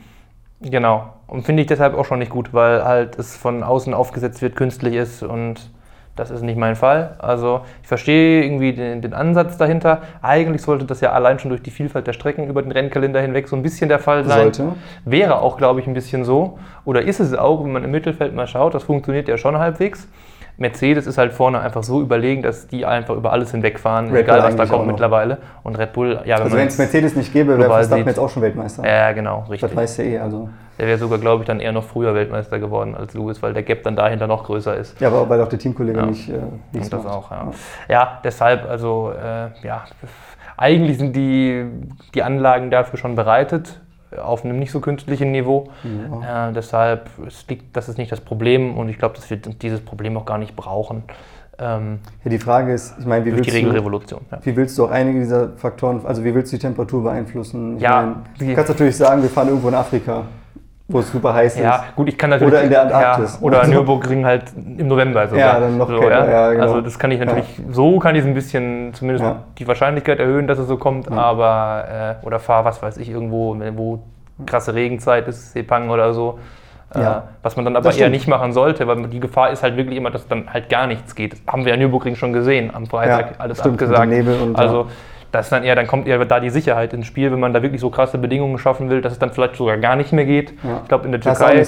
Genau. 0.61 1.13
Und 1.27 1.43
finde 1.43 1.61
ich 1.61 1.67
deshalb 1.67 1.95
auch 1.95 2.05
schon 2.05 2.19
nicht 2.19 2.31
gut, 2.31 2.53
weil 2.53 2.83
halt 2.83 3.17
es 3.17 3.35
von 3.35 3.63
außen 3.63 3.93
aufgesetzt 3.93 4.41
wird, 4.41 4.55
künstlich 4.55 4.95
ist 4.95 5.23
und 5.23 5.71
das 6.15 6.31
ist 6.31 6.41
nicht 6.41 6.57
mein 6.57 6.75
Fall. 6.75 7.15
Also 7.19 7.61
ich 7.81 7.87
verstehe 7.87 8.43
irgendwie 8.43 8.73
den, 8.73 9.01
den, 9.01 9.13
Ansatz 9.13 9.57
dahinter. 9.57 10.01
Eigentlich 10.21 10.61
sollte 10.61 10.85
das 10.85 11.01
ja 11.01 11.13
allein 11.13 11.39
schon 11.39 11.49
durch 11.49 11.61
die 11.61 11.71
Vielfalt 11.71 12.07
der 12.07 12.13
Strecken 12.13 12.47
über 12.47 12.61
den 12.61 12.71
Rennkalender 12.71 13.21
hinweg 13.21 13.47
so 13.47 13.55
ein 13.55 13.63
bisschen 13.63 13.89
der 13.89 13.99
Fall 13.99 14.25
sein. 14.25 14.53
Sollte. 14.53 14.75
Wäre 15.05 15.41
auch, 15.41 15.57
glaube 15.57 15.79
ich, 15.79 15.87
ein 15.87 15.93
bisschen 15.93 16.25
so. 16.25 16.59
Oder 16.83 17.03
ist 17.03 17.21
es 17.21 17.33
auch, 17.33 17.63
wenn 17.63 17.71
man 17.71 17.85
im 17.85 17.91
Mittelfeld 17.91 18.35
mal 18.35 18.47
schaut, 18.47 18.73
das 18.73 18.83
funktioniert 18.83 19.29
ja 19.29 19.37
schon 19.37 19.57
halbwegs. 19.57 20.09
Mercedes 20.59 21.07
ist 21.07 21.17
halt 21.17 21.31
vorne 21.31 21.61
einfach 21.61 21.83
so 21.83 22.01
überlegen, 22.01 22.41
dass 22.41 22.67
die 22.67 22.85
einfach 22.85 23.15
über 23.15 23.31
alles 23.31 23.51
hinwegfahren, 23.51 24.11
Red 24.11 24.23
egal 24.23 24.43
was 24.43 24.55
da 24.55 24.65
kommt 24.65 24.87
mittlerweile. 24.87 25.37
Und 25.63 25.77
Red 25.77 25.93
Bull, 25.93 26.19
ja, 26.25 26.37
wenn 26.37 26.43
Also 26.43 26.57
wenn 26.57 26.67
es 26.67 26.77
Mercedes 26.77 27.15
nicht 27.15 27.31
gäbe, 27.31 27.57
wäre 27.57 27.69
Verstappen 27.69 28.05
jetzt 28.05 28.19
auch 28.19 28.29
schon 28.29 28.41
Weltmeister. 28.41 28.85
Ja, 28.85 29.13
genau, 29.13 29.45
richtig. 29.49 29.61
Das 29.61 29.75
weiß 29.75 29.97
ja 29.97 30.03
eh, 30.03 30.19
also. 30.19 30.49
Der 30.77 30.87
wäre 30.87 30.97
sogar, 30.97 31.19
glaube 31.19 31.43
ich, 31.43 31.47
dann 31.47 31.59
eher 31.59 31.71
noch 31.71 31.83
früher 31.83 32.13
Weltmeister 32.13 32.59
geworden 32.59 32.95
als 32.95 33.13
Lewis, 33.13 33.41
weil 33.41 33.53
der 33.53 33.63
Gap 33.63 33.83
dann 33.83 33.95
dahinter 33.95 34.27
noch 34.27 34.43
größer 34.45 34.75
ist. 34.75 34.99
Ja, 34.99 35.07
aber 35.09 35.27
weil 35.29 35.41
auch 35.41 35.49
der 35.49 35.59
Teamkollege 35.59 35.99
ja. 35.99 36.05
nicht. 36.05 36.29
Äh, 36.29 36.37
nicht 36.73 36.91
das 36.91 37.05
auch, 37.05 37.31
ja. 37.31 37.51
ja. 37.87 38.21
deshalb, 38.23 38.69
also, 38.69 39.11
äh, 39.11 39.65
ja, 39.65 39.83
eigentlich 40.57 40.97
sind 40.97 41.15
die, 41.15 41.65
die 42.13 42.23
Anlagen 42.23 42.69
dafür 42.69 42.99
schon 42.99 43.15
bereitet 43.15 43.79
auf 44.17 44.43
einem 44.43 44.59
nicht 44.59 44.71
so 44.71 44.79
künstlichen 44.79 45.31
Niveau. 45.31 45.69
Ja. 46.21 46.49
Äh, 46.49 46.53
deshalb 46.53 47.09
liegt, 47.47 47.75
das 47.75 47.89
ist 47.89 47.97
nicht 47.97 48.11
das 48.11 48.21
Problem 48.21 48.77
und 48.77 48.89
ich 48.89 48.97
glaube, 48.97 49.15
dass 49.15 49.29
wir 49.29 49.37
dieses 49.37 49.81
Problem 49.81 50.17
auch 50.17 50.25
gar 50.25 50.37
nicht 50.37 50.55
brauchen. 50.55 51.03
Ähm, 51.61 51.99
ja, 52.23 52.31
die 52.31 52.39
Frage 52.39 52.73
ist, 52.73 52.95
ich 52.99 53.05
meine, 53.05 53.25
wie 53.25 53.33
willst, 53.33 53.49
die 53.49 53.55
Regelrevolution, 53.55 54.21
ja. 54.31 54.39
wie 54.43 54.55
willst 54.55 54.77
du 54.77 54.85
auch 54.85 54.91
einige 54.91 55.19
dieser 55.19 55.49
Faktoren, 55.57 56.05
also 56.05 56.23
wie 56.23 56.33
willst 56.33 56.53
du 56.53 56.55
die 56.55 56.61
Temperatur 56.61 57.03
beeinflussen? 57.03 57.75
Ich 57.75 57.81
ja, 57.81 58.01
meine, 58.01 58.49
du 58.51 58.55
kannst 58.55 58.69
natürlich 58.69 58.95
sagen, 58.95 59.21
wir 59.21 59.29
fahren 59.29 59.49
irgendwo 59.49 59.67
in 59.67 59.75
Afrika 59.75 60.23
wo 60.89 60.99
es 60.99 61.11
super 61.11 61.33
heiß 61.35 61.55
ist. 61.55 61.61
Ja, 61.61 61.85
gut, 61.95 62.09
ich 62.09 62.17
kann 62.17 62.31
natürlich. 62.31 62.51
Oder 62.51 62.63
in 62.63 62.69
der 62.71 62.81
Antarktis. 62.81 63.35
Ja, 63.35 63.41
oder 63.45 63.67
Nürburgring 63.67 64.25
halt 64.25 64.45
im 64.55 64.87
November 64.87 65.27
sogar. 65.27 65.53
Ja, 65.53 65.59
dann 65.59 65.77
noch 65.77 65.87
so, 65.87 65.99
kälter, 65.99 66.25
ja. 66.25 66.31
ja 66.31 66.51
genau. 66.51 66.63
Also 66.63 66.81
das 66.81 66.97
kann 66.97 67.11
ich 67.11 67.19
natürlich, 67.19 67.61
so 67.71 67.99
kann 67.99 68.15
ich 68.15 68.21
es 68.21 68.27
ein 68.27 68.33
bisschen 68.33 68.93
zumindest 68.93 69.25
die 69.59 69.67
Wahrscheinlichkeit 69.67 70.19
erhöhen, 70.19 70.47
dass 70.47 70.57
es 70.57 70.67
so 70.67 70.77
kommt, 70.77 71.09
aber, 71.11 72.17
äh, 72.21 72.25
oder 72.25 72.39
fahr, 72.39 72.65
was 72.65 72.81
weiß 72.81 72.97
ich, 72.97 73.09
irgendwo, 73.09 73.55
wo 73.75 73.99
krasse 74.45 74.73
Regenzeit 74.73 75.27
ist, 75.27 75.53
Sepang 75.53 75.89
oder 75.89 76.13
so. 76.13 76.39
Äh, 76.95 77.05
was 77.43 77.55
man 77.55 77.65
dann 77.65 77.75
aber 77.75 77.93
eher 77.93 78.09
nicht 78.09 78.27
machen 78.27 78.51
sollte, 78.51 78.87
weil 78.87 79.07
die 79.09 79.19
Gefahr 79.19 79.51
ist 79.51 79.61
halt 79.61 79.77
wirklich 79.77 79.95
immer, 79.95 80.09
dass 80.09 80.27
dann 80.27 80.51
halt 80.51 80.69
gar 80.69 80.87
nichts 80.87 81.13
geht. 81.13 81.33
Das 81.33 81.41
haben 81.47 81.63
wir 81.63 81.73
ja 81.73 81.77
Nürburgring 81.77 82.15
schon 82.15 82.33
gesehen, 82.33 82.73
am 82.73 82.87
Freitag 82.87 83.35
alles 83.37 83.59
stimmt, 83.59 83.81
abgesagt. 83.81 84.11
also 84.55 84.87
das 85.31 85.45
ist 85.45 85.51
dann 85.51 85.63
eher, 85.63 85.75
dann 85.75 85.85
kommt 85.85 86.07
eher 86.07 86.23
da 86.25 86.39
die 86.39 86.49
Sicherheit 86.49 86.93
ins 86.93 87.05
Spiel, 87.05 87.31
wenn 87.31 87.39
man 87.39 87.53
da 87.53 87.61
wirklich 87.61 87.81
so 87.81 87.89
krasse 87.89 88.17
Bedingungen 88.17 88.57
schaffen 88.57 88.89
will, 88.89 89.01
dass 89.01 89.13
es 89.13 89.19
dann 89.19 89.31
vielleicht 89.31 89.55
sogar 89.55 89.77
gar 89.77 89.95
nicht 89.95 90.11
mehr 90.11 90.25
geht. 90.25 90.53
Ja. 90.63 90.79
Ich 90.81 90.87
glaube, 90.87 91.05
in 91.05 91.11
der 91.11 91.21
Türkei 91.21 91.63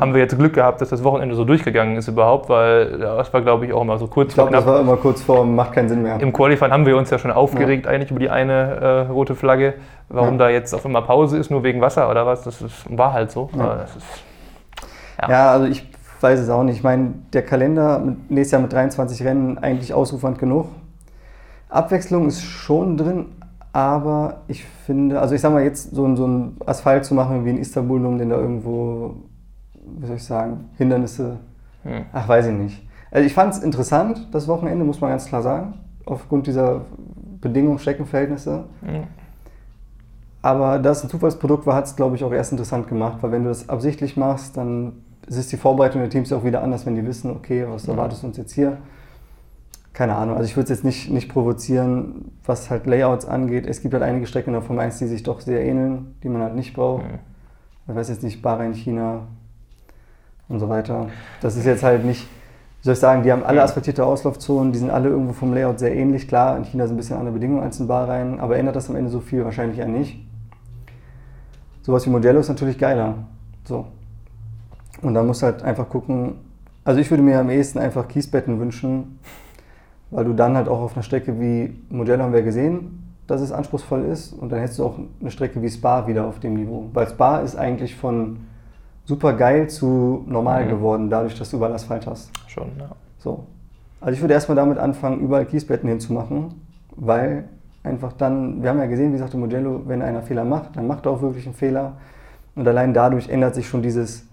haben 0.00 0.14
wir 0.14 0.20
jetzt 0.20 0.38
Glück 0.38 0.54
gehabt, 0.54 0.80
dass 0.80 0.90
das 0.90 1.02
Wochenende 1.02 1.34
so 1.34 1.44
durchgegangen 1.44 1.96
ist 1.96 2.06
überhaupt, 2.08 2.48
weil 2.48 2.98
das 2.98 3.32
war, 3.32 3.42
glaube 3.42 3.66
ich, 3.66 3.72
auch 3.72 3.82
immer 3.82 3.98
so 3.98 4.06
kurz 4.06 4.28
Ich 4.28 4.34
glaube, 4.34 4.52
das 4.52 4.64
war 4.64 4.80
immer 4.80 4.96
kurz 4.96 5.22
vor, 5.22 5.44
macht 5.44 5.72
keinen 5.72 5.88
Sinn 5.88 6.02
mehr. 6.02 6.20
Im 6.20 6.32
Qualifying 6.32 6.70
haben 6.70 6.86
wir 6.86 6.96
uns 6.96 7.10
ja 7.10 7.18
schon 7.18 7.32
aufgeregt 7.32 7.86
ja. 7.86 7.92
eigentlich 7.92 8.10
über 8.10 8.20
die 8.20 8.30
eine 8.30 9.06
äh, 9.08 9.12
rote 9.12 9.34
Flagge, 9.34 9.74
warum 10.08 10.32
ja. 10.32 10.38
da 10.38 10.50
jetzt 10.50 10.72
auf 10.74 10.86
einmal 10.86 11.02
Pause 11.02 11.38
ist, 11.38 11.50
nur 11.50 11.64
wegen 11.64 11.80
Wasser 11.80 12.08
oder 12.10 12.26
was. 12.26 12.42
Das 12.42 12.62
ist, 12.62 12.96
war 12.96 13.12
halt 13.12 13.32
so. 13.32 13.50
Ist, 13.54 14.22
ja. 15.28 15.52
also 15.52 15.66
ich 15.66 15.84
weiß 16.20 16.38
es 16.38 16.48
auch 16.48 16.62
nicht. 16.62 16.76
Ich 16.76 16.82
meine, 16.84 17.14
der 17.32 17.42
Kalender 17.42 18.02
nächstes 18.28 18.52
Jahr 18.52 18.62
mit 18.62 18.72
23 18.72 19.24
Rennen 19.24 19.58
eigentlich 19.58 19.92
ausufernd 19.92 20.38
genug. 20.38 20.68
Abwechslung 21.70 22.26
ist 22.26 22.42
schon 22.42 22.96
drin, 22.96 23.26
aber 23.72 24.42
ich 24.48 24.64
finde, 24.64 25.20
also 25.20 25.34
ich 25.34 25.40
sag 25.40 25.52
mal, 25.52 25.62
jetzt 25.62 25.94
so, 25.94 26.14
so 26.16 26.26
ein 26.26 26.56
Asphalt 26.66 27.04
zu 27.04 27.14
machen 27.14 27.44
wie 27.44 27.50
in 27.50 27.58
Istanbul, 27.58 28.04
um 28.04 28.18
den 28.18 28.30
da 28.30 28.36
irgendwo, 28.36 29.14
wie 29.98 30.06
soll 30.06 30.16
ich 30.16 30.24
sagen, 30.24 30.70
Hindernisse, 30.76 31.36
hm. 31.84 32.04
ach, 32.12 32.28
weiß 32.28 32.46
ich 32.46 32.54
nicht. 32.54 32.88
Also 33.12 33.26
ich 33.26 33.34
fand 33.34 33.54
es 33.54 33.62
interessant, 33.62 34.28
das 34.32 34.48
Wochenende, 34.48 34.84
muss 34.84 35.00
man 35.00 35.10
ganz 35.10 35.26
klar 35.26 35.42
sagen, 35.42 35.74
aufgrund 36.04 36.46
dieser 36.46 36.82
Bedingungen, 37.40 37.78
Streckenverhältnisse. 37.78 38.64
Hm. 38.84 39.04
Aber 40.42 40.78
da 40.78 40.90
es 40.90 41.02
ein 41.04 41.10
Zufallsprodukt 41.10 41.66
war, 41.66 41.74
hat 41.76 41.84
es, 41.84 41.96
glaube 41.96 42.16
ich, 42.16 42.24
auch 42.24 42.32
erst 42.32 42.52
interessant 42.52 42.88
gemacht, 42.88 43.18
weil 43.20 43.30
wenn 43.32 43.42
du 43.44 43.50
das 43.50 43.68
absichtlich 43.68 44.16
machst, 44.16 44.56
dann 44.56 44.92
ist 45.28 45.52
die 45.52 45.56
Vorbereitung 45.56 46.00
der 46.00 46.10
Teams 46.10 46.32
auch 46.32 46.44
wieder 46.44 46.62
anders, 46.62 46.86
wenn 46.86 46.96
die 46.96 47.06
wissen, 47.06 47.30
okay, 47.30 47.66
was 47.68 47.86
erwartest 47.86 48.22
du 48.22 48.28
uns 48.28 48.36
jetzt 48.36 48.52
hier? 48.52 48.78
Keine 49.92 50.14
Ahnung, 50.14 50.36
also 50.36 50.48
ich 50.48 50.56
würde 50.56 50.64
es 50.64 50.78
jetzt 50.78 50.84
nicht, 50.84 51.10
nicht 51.10 51.28
provozieren, 51.28 52.32
was 52.44 52.70
halt 52.70 52.86
Layouts 52.86 53.26
angeht. 53.26 53.66
Es 53.66 53.82
gibt 53.82 53.92
halt 53.92 54.04
einige 54.04 54.26
Strecken 54.26 54.50
in 54.50 54.54
der 54.54 54.62
Formel 54.62 54.84
1, 54.84 54.98
die 54.98 55.06
sich 55.06 55.24
doch 55.24 55.40
sehr 55.40 55.64
ähneln, 55.64 56.14
die 56.22 56.28
man 56.28 56.42
halt 56.42 56.54
nicht 56.54 56.74
braucht. 56.74 57.04
Mhm. 57.04 57.18
Ich 57.88 57.94
weiß 57.94 58.08
jetzt 58.08 58.22
nicht, 58.22 58.40
Bahrain, 58.40 58.72
China 58.72 59.22
und 60.48 60.60
so 60.60 60.68
weiter. 60.68 61.08
Das 61.40 61.56
ist 61.56 61.66
jetzt 61.66 61.82
halt 61.82 62.04
nicht, 62.04 62.22
wie 62.22 62.84
soll 62.84 62.94
ich 62.94 63.00
sagen, 63.00 63.24
die 63.24 63.32
haben 63.32 63.42
alle 63.42 63.62
asphaltierte 63.62 64.06
Auslaufzonen, 64.06 64.72
die 64.72 64.78
sind 64.78 64.90
alle 64.90 65.08
irgendwo 65.08 65.32
vom 65.32 65.52
Layout 65.52 65.80
sehr 65.80 65.94
ähnlich. 65.94 66.28
Klar, 66.28 66.56
in 66.56 66.64
China 66.64 66.86
sind 66.86 66.94
ein 66.94 66.98
bisschen 66.98 67.16
andere 67.16 67.34
Bedingungen 67.34 67.62
als 67.62 67.80
in 67.80 67.88
Bahrain, 67.88 68.38
aber 68.38 68.56
ändert 68.58 68.76
das 68.76 68.88
am 68.88 68.96
Ende 68.96 69.10
so 69.10 69.20
viel? 69.20 69.44
Wahrscheinlich 69.44 69.78
ja 69.78 69.86
nicht. 69.86 70.24
Sowas 71.82 72.06
wie 72.06 72.10
Modello 72.10 72.40
ist 72.40 72.48
natürlich 72.48 72.78
geiler. 72.78 73.14
So. 73.64 73.86
Und 75.02 75.14
da 75.14 75.22
musst 75.22 75.42
du 75.42 75.46
halt 75.46 75.62
einfach 75.62 75.88
gucken. 75.88 76.34
Also 76.84 77.00
ich 77.00 77.10
würde 77.10 77.22
mir 77.22 77.40
am 77.40 77.50
ehesten 77.50 77.78
einfach 77.78 78.06
Kiesbetten 78.08 78.60
wünschen, 78.60 79.18
weil 80.10 80.24
du 80.24 80.32
dann 80.32 80.56
halt 80.56 80.68
auch 80.68 80.80
auf 80.80 80.94
einer 80.94 81.02
Strecke 81.02 81.40
wie 81.40 81.74
Modello 81.88 82.22
haben 82.24 82.32
wir 82.32 82.42
gesehen, 82.42 83.04
dass 83.26 83.40
es 83.40 83.52
anspruchsvoll 83.52 84.04
ist. 84.04 84.32
Und 84.32 84.50
dann 84.50 84.58
hättest 84.60 84.78
du 84.80 84.84
auch 84.84 84.98
eine 85.20 85.30
Strecke 85.30 85.62
wie 85.62 85.68
Spa 85.68 86.06
wieder 86.06 86.26
auf 86.26 86.40
dem 86.40 86.54
Niveau. 86.54 86.86
Weil 86.92 87.08
Spa 87.08 87.38
ist 87.38 87.56
eigentlich 87.56 87.94
von 87.94 88.38
super 89.04 89.32
geil 89.34 89.68
zu 89.68 90.24
normal 90.26 90.64
Mhm. 90.64 90.68
geworden, 90.70 91.10
dadurch, 91.10 91.38
dass 91.38 91.50
du 91.50 91.56
überall 91.56 91.72
Asphalt 91.74 92.06
hast. 92.06 92.30
Schon, 92.48 92.68
ja. 92.78 92.90
So. 93.18 93.44
Also 94.00 94.14
ich 94.14 94.20
würde 94.20 94.34
erstmal 94.34 94.56
damit 94.56 94.78
anfangen, 94.78 95.20
überall 95.20 95.44
Kiesbetten 95.46 95.88
hinzumachen, 95.88 96.54
weil 96.96 97.44
einfach 97.82 98.12
dann, 98.14 98.62
wir 98.62 98.70
haben 98.70 98.78
ja 98.78 98.86
gesehen, 98.86 99.12
wie 99.12 99.18
sagte 99.18 99.36
Modello, 99.36 99.82
wenn 99.86 100.02
einer 100.02 100.22
Fehler 100.22 100.44
macht, 100.44 100.76
dann 100.76 100.86
macht 100.86 101.06
er 101.06 101.12
auch 101.12 101.22
wirklich 101.22 101.46
einen 101.46 101.54
Fehler. 101.54 101.92
Und 102.56 102.66
allein 102.66 102.92
dadurch 102.94 103.28
ändert 103.28 103.54
sich 103.54 103.68
schon 103.68 103.82
dieses, 103.82 104.26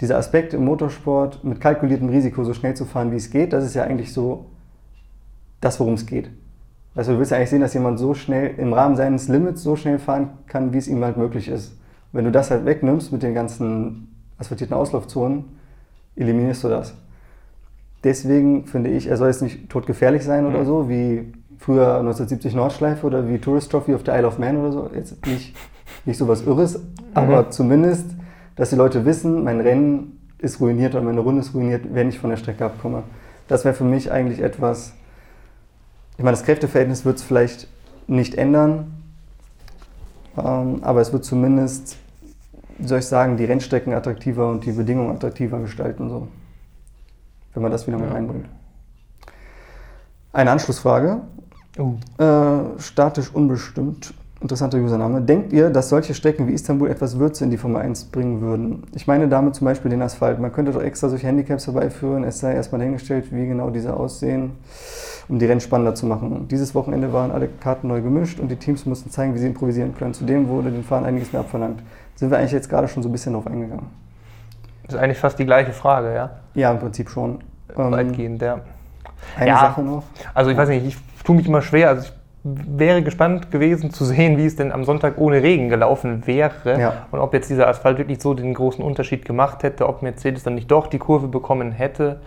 dieser 0.00 0.16
Aspekt 0.18 0.54
im 0.54 0.64
Motorsport, 0.64 1.42
mit 1.42 1.60
kalkuliertem 1.60 2.08
Risiko 2.08 2.44
so 2.44 2.54
schnell 2.54 2.74
zu 2.74 2.84
fahren, 2.84 3.10
wie 3.12 3.16
es 3.16 3.30
geht. 3.30 3.52
Das 3.52 3.64
ist 3.64 3.74
ja 3.74 3.82
eigentlich 3.84 4.12
so 4.12 4.46
das, 5.64 5.80
worum 5.80 5.94
es 5.94 6.06
geht. 6.06 6.30
Also 6.94 7.12
du 7.12 7.18
willst 7.18 7.32
ja 7.32 7.38
eigentlich 7.38 7.50
sehen, 7.50 7.60
dass 7.60 7.74
jemand 7.74 7.98
so 7.98 8.14
schnell 8.14 8.54
im 8.58 8.72
Rahmen 8.72 8.96
seines 8.96 9.28
Limits 9.28 9.62
so 9.62 9.74
schnell 9.76 9.98
fahren 9.98 10.28
kann, 10.46 10.72
wie 10.72 10.78
es 10.78 10.86
ihm 10.86 11.02
halt 11.02 11.16
möglich 11.16 11.48
ist. 11.48 11.76
Wenn 12.12 12.24
du 12.24 12.30
das 12.30 12.50
halt 12.50 12.64
wegnimmst 12.66 13.10
mit 13.12 13.22
den 13.22 13.34
ganzen 13.34 14.14
asphaltierten 14.38 14.76
Auslaufzonen, 14.76 15.44
eliminierst 16.16 16.62
du 16.62 16.68
das. 16.68 16.94
Deswegen 18.04 18.66
finde 18.66 18.90
ich, 18.90 19.08
er 19.08 19.16
soll 19.16 19.28
jetzt 19.28 19.42
nicht 19.42 19.68
todgefährlich 19.70 20.22
sein 20.22 20.46
oder 20.46 20.60
Mhm. 20.60 20.66
so, 20.66 20.88
wie 20.88 21.32
früher 21.58 21.94
1970 21.98 22.54
Nordschleife 22.54 23.06
oder 23.06 23.26
wie 23.28 23.38
Tourist 23.38 23.70
Trophy 23.70 23.94
auf 23.94 24.02
der 24.02 24.16
Isle 24.18 24.26
of 24.28 24.38
Man 24.38 24.58
oder 24.58 24.70
so. 24.72 24.90
Jetzt 24.94 25.26
nicht, 25.26 25.56
nicht 26.04 26.18
so 26.18 26.28
was 26.28 26.42
Irres, 26.42 26.78
aber 27.14 27.50
zumindest, 27.50 28.06
dass 28.56 28.70
die 28.70 28.76
Leute 28.76 29.04
wissen, 29.06 29.42
mein 29.42 29.60
Rennen 29.60 30.20
ist 30.38 30.60
ruiniert 30.60 30.94
oder 30.94 31.02
meine 31.02 31.20
Runde 31.20 31.40
ist 31.40 31.54
ruiniert, 31.54 31.86
wenn 31.94 32.08
ich 32.10 32.18
von 32.18 32.28
der 32.30 32.36
Strecke 32.36 32.64
abkomme. 32.66 33.04
Das 33.48 33.64
wäre 33.64 33.74
für 33.74 33.84
mich 33.84 34.12
eigentlich 34.12 34.40
etwas, 34.42 34.92
ich 36.16 36.24
meine, 36.24 36.36
das 36.36 36.44
Kräfteverhältnis 36.44 37.04
wird 37.04 37.18
es 37.18 37.22
vielleicht 37.22 37.68
nicht 38.06 38.34
ändern, 38.34 38.92
ähm, 40.36 40.82
aber 40.82 41.00
es 41.00 41.12
wird 41.12 41.24
zumindest, 41.24 41.96
wie 42.78 42.86
soll 42.86 42.98
ich 42.98 43.06
sagen, 43.06 43.36
die 43.36 43.44
Rennstrecken 43.44 43.92
attraktiver 43.94 44.50
und 44.50 44.64
die 44.64 44.72
Bedingungen 44.72 45.14
attraktiver 45.14 45.58
gestalten, 45.60 46.08
so. 46.08 46.28
Wenn 47.52 47.62
man 47.62 47.72
das 47.72 47.86
wieder 47.86 47.98
mit 47.98 48.08
Ja. 48.08 48.14
reinbringt. 48.14 48.46
Eine 50.32 50.50
Anschlussfrage. 50.50 51.20
Uh. 51.78 51.96
Äh, 52.18 52.80
statisch 52.80 53.32
unbestimmt. 53.32 54.12
Interessanter 54.44 54.76
Username. 54.76 55.22
Denkt 55.22 55.54
ihr, 55.54 55.70
dass 55.70 55.88
solche 55.88 56.12
Strecken 56.12 56.46
wie 56.46 56.52
Istanbul 56.52 56.90
etwas 56.90 57.18
Würze 57.18 57.44
in 57.44 57.50
die 57.50 57.56
Formel 57.56 57.80
1 57.80 58.04
bringen 58.04 58.42
würden? 58.42 58.82
Ich 58.94 59.06
meine 59.06 59.26
damit 59.26 59.54
zum 59.54 59.64
Beispiel 59.64 59.90
den 59.90 60.02
Asphalt. 60.02 60.38
Man 60.38 60.52
könnte 60.52 60.70
doch 60.70 60.82
extra 60.82 61.08
solche 61.08 61.26
Handicaps 61.26 61.66
herbeiführen. 61.66 62.24
Es 62.24 62.40
sei 62.40 62.52
erstmal 62.52 62.78
dahingestellt, 62.80 63.32
wie 63.32 63.46
genau 63.46 63.70
diese 63.70 63.96
aussehen, 63.96 64.52
um 65.30 65.38
die 65.38 65.46
Rennen 65.46 65.62
spannender 65.62 65.94
zu 65.94 66.04
machen. 66.04 66.46
Dieses 66.48 66.74
Wochenende 66.74 67.10
waren 67.14 67.30
alle 67.30 67.48
Karten 67.48 67.88
neu 67.88 68.02
gemischt 68.02 68.38
und 68.38 68.50
die 68.50 68.56
Teams 68.56 68.84
mussten 68.84 69.08
zeigen, 69.08 69.34
wie 69.34 69.38
sie 69.38 69.46
improvisieren 69.46 69.94
können. 69.96 70.12
Zudem 70.12 70.46
wurde 70.48 70.70
den 70.70 70.84
Fahrern 70.84 71.06
einiges 71.06 71.32
mehr 71.32 71.40
abverlangt. 71.40 71.82
Sind 72.14 72.30
wir 72.30 72.36
eigentlich 72.36 72.52
jetzt 72.52 72.68
gerade 72.68 72.86
schon 72.86 73.02
so 73.02 73.08
ein 73.08 73.12
bisschen 73.12 73.32
drauf 73.32 73.46
eingegangen? 73.46 73.86
Das 74.84 74.96
ist 74.96 75.00
eigentlich 75.00 75.18
fast 75.18 75.38
die 75.38 75.46
gleiche 75.46 75.72
Frage, 75.72 76.14
ja. 76.14 76.30
Ja, 76.52 76.70
im 76.70 76.80
Prinzip 76.80 77.08
schon. 77.08 77.38
Ähm, 77.78 77.92
Weitgehend, 77.92 78.42
ja. 78.42 78.60
Eine 79.38 79.48
Ja. 79.48 79.58
Sache 79.58 79.80
noch. 79.80 80.02
Also 80.34 80.50
ich 80.50 80.56
weiß 80.58 80.68
nicht, 80.68 80.84
ich 80.84 80.98
tue 81.24 81.34
mich 81.34 81.48
immer 81.48 81.62
schwer. 81.62 81.88
Also 81.88 82.02
ich 82.02 82.12
wäre 82.44 83.02
gespannt 83.02 83.50
gewesen 83.50 83.90
zu 83.90 84.04
sehen, 84.04 84.36
wie 84.36 84.44
es 84.44 84.54
denn 84.54 84.70
am 84.70 84.84
Sonntag 84.84 85.14
ohne 85.16 85.42
Regen 85.42 85.70
gelaufen 85.70 86.26
wäre 86.26 86.78
Ja. 86.78 86.92
und 87.10 87.18
ob 87.20 87.32
jetzt 87.32 87.48
dieser 87.48 87.68
Asphalt 87.68 87.96
wirklich 87.98 88.20
so 88.20 88.34
den 88.34 88.52
großen 88.52 88.84
Unterschied 88.84 89.24
gemacht 89.24 89.62
hätte, 89.62 89.88
ob 89.88 90.02
Mercedes 90.02 90.42
dann 90.42 90.54
nicht 90.54 90.70
doch 90.70 90.86
die 90.86 90.98
Kurve 90.98 91.26
bekommen 91.28 91.72
hätte. 91.72 92.20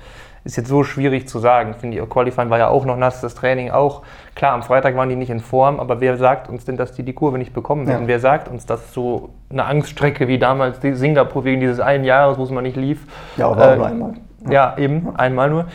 Ist 0.44 0.56
jetzt 0.56 0.70
so 0.70 0.84
schwierig 0.84 1.28
zu 1.28 1.40
sagen. 1.40 1.74
Finde 1.74 1.98
ich, 2.00 2.10
Qualifying 2.10 2.50
war 2.50 2.58
ja 2.58 2.70
auch 2.70 2.86
noch 2.86 2.96
nass, 2.98 3.20
das 3.22 3.36
Training 3.36 3.70
auch. 3.70 4.02
Klar, 4.34 4.54
am 4.54 4.64
Freitag 4.64 4.96
waren 4.96 5.10
die 5.10 5.16
nicht 5.18 5.30
in 5.30 5.40
Form, 5.42 5.80
aber 5.80 6.00
wer 6.00 6.16
sagt 6.18 6.48
uns 6.50 6.64
denn, 6.64 6.78
dass 6.78 6.94
die 6.94 7.04
die 7.04 7.14
Kurve 7.14 7.38
nicht 7.38 7.54
bekommen 7.54 7.84
Ja. 7.84 7.90
werden? 7.94 8.08
Wer 8.08 8.20
sagt 8.20 8.48
uns, 8.48 8.66
dass 8.66 8.94
so 8.94 9.30
eine 9.52 9.66
Angststrecke 9.66 10.28
wie 10.28 10.40
damals 10.40 10.80
die 10.80 10.94
Singapur 10.94 11.44
wegen 11.44 11.60
dieses 11.60 11.80
einen 11.80 12.06
Jahres, 12.06 12.38
wo 12.40 12.44
es 12.44 12.50
mal 12.50 12.62
nicht 12.62 12.78
lief, 12.78 13.06
Ja, 13.36 13.50
aber 13.50 13.62
auch 13.62 13.72
äh, 13.72 13.76
nur 13.76 13.86
einmal. 13.88 14.14
ja, 14.50 14.74
eben, 14.78 15.16
einmal 15.18 15.50
nur. 15.50 15.66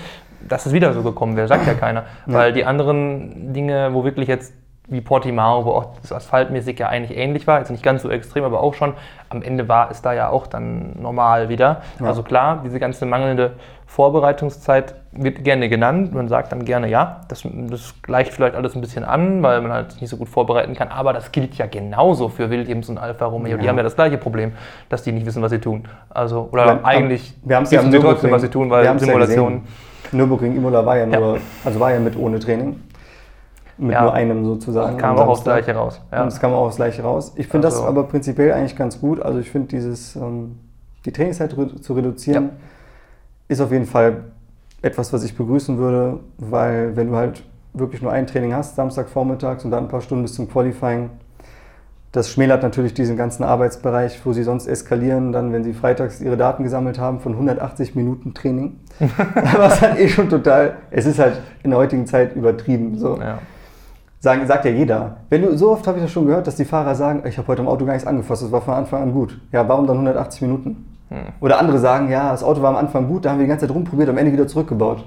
Dass 0.48 0.66
es 0.66 0.72
wieder 0.72 0.92
so 0.92 1.02
gekommen 1.02 1.36
wäre, 1.36 1.48
sagt 1.48 1.66
ja 1.66 1.74
keiner. 1.74 2.04
Weil 2.26 2.52
die 2.52 2.64
anderen 2.64 3.52
Dinge, 3.52 3.90
wo 3.92 4.04
wirklich 4.04 4.28
jetzt 4.28 4.54
wie 4.88 5.00
Portimao, 5.00 5.64
wo 5.64 5.70
auch 5.70 5.86
das 6.02 6.12
asphaltmäßig 6.12 6.78
ja 6.78 6.88
eigentlich 6.88 7.16
ähnlich 7.16 7.46
war, 7.46 7.60
jetzt 7.60 7.70
nicht 7.70 7.84
ganz 7.84 8.02
so 8.02 8.10
extrem, 8.10 8.44
aber 8.44 8.60
auch 8.60 8.74
schon, 8.74 8.94
am 9.30 9.40
Ende 9.40 9.68
war 9.68 9.90
es 9.90 10.02
da 10.02 10.12
ja 10.12 10.28
auch 10.28 10.46
dann 10.48 11.00
normal 11.00 11.48
wieder. 11.48 11.82
Ja. 12.00 12.06
Also 12.06 12.22
klar, 12.22 12.60
diese 12.64 12.80
ganze 12.80 13.06
mangelnde 13.06 13.52
Vorbereitungszeit 13.86 14.94
wird 15.12 15.44
gerne 15.44 15.68
genannt. 15.68 16.12
Man 16.14 16.28
sagt 16.28 16.50
dann 16.52 16.64
gerne, 16.64 16.88
ja, 16.88 17.20
das, 17.28 17.46
das 17.70 17.94
gleicht 18.02 18.32
vielleicht 18.32 18.54
alles 18.54 18.74
ein 18.74 18.80
bisschen 18.80 19.04
an, 19.04 19.42
weil 19.42 19.60
man 19.60 19.72
halt 19.72 20.00
nicht 20.00 20.10
so 20.10 20.16
gut 20.16 20.28
vorbereiten 20.28 20.74
kann. 20.74 20.88
Aber 20.88 21.12
das 21.12 21.30
gilt 21.32 21.54
ja 21.54 21.66
genauso 21.66 22.28
für 22.28 22.50
Williams 22.50 22.88
und 22.88 22.98
Alfa 22.98 23.26
Romeo. 23.26 23.56
Die 23.56 23.64
Ja. 23.64 23.70
haben 23.70 23.76
ja 23.76 23.82
das 23.82 23.94
gleiche 23.94 24.18
Problem, 24.18 24.52
dass 24.88 25.02
die 25.02 25.12
nicht 25.12 25.26
wissen, 25.26 25.42
was 25.42 25.50
sie 25.52 25.60
tun. 25.60 25.84
Also, 26.10 26.48
oder 26.52 26.64
Aber- 26.64 26.84
eigentlich 26.84 27.34
wir 27.44 27.56
ja 27.56 27.60
wissen 27.62 27.92
sie 27.92 27.98
trotzdem, 27.98 28.30
was 28.32 28.42
sie 28.42 28.48
tun, 28.48 28.68
wir 28.68 28.78
weil 28.78 28.88
haben's 28.88 29.06
ja 29.06 29.12
Simulationen. 30.12 30.12
gesehen. 30.12 30.18
Nürburgring 30.18 30.56
Imola 30.56 30.86
war 30.86 30.96
ja 30.96 31.06
Ja. 31.06 31.20
nur, 31.20 31.38
also 31.64 31.80
war 31.80 31.92
ja 31.92 32.00
mit 32.00 32.16
ohne 32.16 32.38
Training. 32.38 32.80
Mit 33.78 33.92
Ja. 33.92 34.02
nur 34.02 34.12
einem 34.12 34.44
sozusagen. 34.44 34.96
kam 34.98 35.16
am 35.16 35.24
auch 35.24 35.28
aufs. 35.32 35.44
Gleiche 35.44 35.74
raus. 35.74 36.00
Ja. 36.12 36.22
Und 36.22 36.28
es 36.28 36.38
kam 36.38 36.52
auch 36.52 36.66
aufs 36.66 36.76
Gleiche 36.76 37.02
raus. 37.02 37.32
Ich 37.36 37.48
finde 37.48 37.66
das 37.66 37.74
Also- 37.76 37.88
aber 37.88 38.04
prinzipiell 38.04 38.52
eigentlich 38.52 38.76
ganz 38.76 39.00
gut. 39.00 39.20
Also 39.20 39.38
ich 39.38 39.50
finde 39.50 39.68
dieses, 39.68 40.14
ähm, 40.14 40.58
die 41.04 41.10
Trainingszeit 41.12 41.56
zu 41.80 41.94
reduzieren, 41.94 42.50
ist 43.48 43.60
auf 43.60 43.72
jeden 43.72 43.86
Fall 43.86 44.24
etwas, 44.82 45.12
was 45.12 45.24
ich 45.24 45.36
begrüßen 45.36 45.78
würde, 45.78 46.20
weil 46.38 46.94
wenn 46.96 47.08
du 47.08 47.16
halt 47.16 47.42
wirklich 47.72 48.02
nur 48.02 48.12
ein 48.12 48.26
Training 48.26 48.54
hast, 48.54 48.76
Samstagvormittags 48.76 49.64
und 49.64 49.70
dann 49.70 49.84
ein 49.84 49.88
paar 49.88 50.00
Stunden 50.02 50.22
bis 50.22 50.34
zum 50.34 50.48
Qualifying, 50.48 51.10
das 52.12 52.30
schmälert 52.30 52.62
natürlich 52.62 52.92
diesen 52.92 53.16
ganzen 53.16 53.42
Arbeitsbereich, 53.42 54.20
wo 54.24 54.34
sie 54.34 54.42
sonst 54.42 54.66
eskalieren, 54.66 55.32
dann 55.32 55.52
wenn 55.52 55.64
sie 55.64 55.72
freitags 55.72 56.20
ihre 56.20 56.36
Daten 56.36 56.62
gesammelt 56.62 56.98
haben 56.98 57.20
von 57.20 57.32
180 57.32 57.94
Minuten 57.94 58.34
Training. 58.34 58.78
Was 59.56 59.80
halt 59.80 59.98
eh 59.98 60.08
schon 60.08 60.28
total, 60.28 60.76
es 60.90 61.06
ist 61.06 61.18
halt 61.18 61.40
in 61.62 61.70
der 61.70 61.78
heutigen 61.78 62.06
Zeit 62.06 62.36
übertrieben. 62.36 62.98
So. 62.98 63.18
Ja. 63.18 63.38
Sagen, 64.20 64.46
sagt 64.46 64.66
ja 64.66 64.70
jeder. 64.70 65.16
Wenn 65.30 65.42
du, 65.42 65.56
so 65.56 65.72
oft 65.72 65.86
habe 65.86 65.98
ich 65.98 66.04
das 66.04 66.12
schon 66.12 66.26
gehört, 66.26 66.46
dass 66.46 66.56
die 66.56 66.66
Fahrer 66.66 66.94
sagen, 66.94 67.22
ich 67.26 67.38
habe 67.38 67.48
heute 67.48 67.62
am 67.62 67.68
Auto 67.68 67.86
gar 67.86 67.94
nichts 67.94 68.06
angefasst, 68.06 68.42
das 68.42 68.52
war 68.52 68.60
von 68.60 68.74
Anfang 68.74 69.02
an 69.02 69.12
gut. 69.12 69.40
Ja, 69.50 69.66
warum 69.66 69.86
dann 69.86 69.96
180 69.96 70.42
Minuten? 70.42 70.92
Oder 71.40 71.58
andere 71.58 71.78
sagen, 71.78 72.10
ja, 72.10 72.30
das 72.30 72.42
Auto 72.42 72.62
war 72.62 72.70
am 72.70 72.76
Anfang 72.76 73.08
gut, 73.08 73.24
da 73.24 73.30
haben 73.30 73.38
wir 73.38 73.44
die 73.44 73.48
ganze 73.48 73.66
Zeit 73.66 73.74
rumprobiert, 73.74 74.08
am 74.08 74.18
Ende 74.18 74.32
wieder 74.32 74.46
zurückgebaut. 74.46 75.04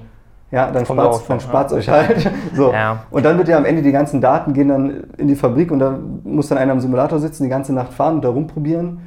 Ja, 0.52 0.72
dann 0.72 0.86
spart 0.86 1.24
dann 1.28 1.40
spart's 1.40 1.74
euch 1.74 1.90
halt. 1.90 2.32
So. 2.56 2.72
Ja. 2.72 3.04
Und 3.12 3.26
dann 3.26 3.38
wird 3.38 3.48
ja 3.48 3.58
am 3.58 3.66
Ende 3.66 3.82
die 3.82 3.92
ganzen 3.92 4.22
Daten 4.22 4.54
gehen 4.54 4.70
dann 4.70 5.04
in 5.18 5.28
die 5.28 5.36
Fabrik 5.36 5.72
und 5.72 5.80
da 5.80 5.98
muss 6.24 6.48
dann 6.48 6.58
einer 6.58 6.72
am 6.72 6.80
Simulator 6.80 7.20
sitzen, 7.20 7.44
die 7.44 7.50
ganze 7.50 7.74
Nacht 7.74 7.94
fahren 7.94 8.16
und 8.16 8.24
da 8.24 8.30
rumprobieren. 8.30 9.00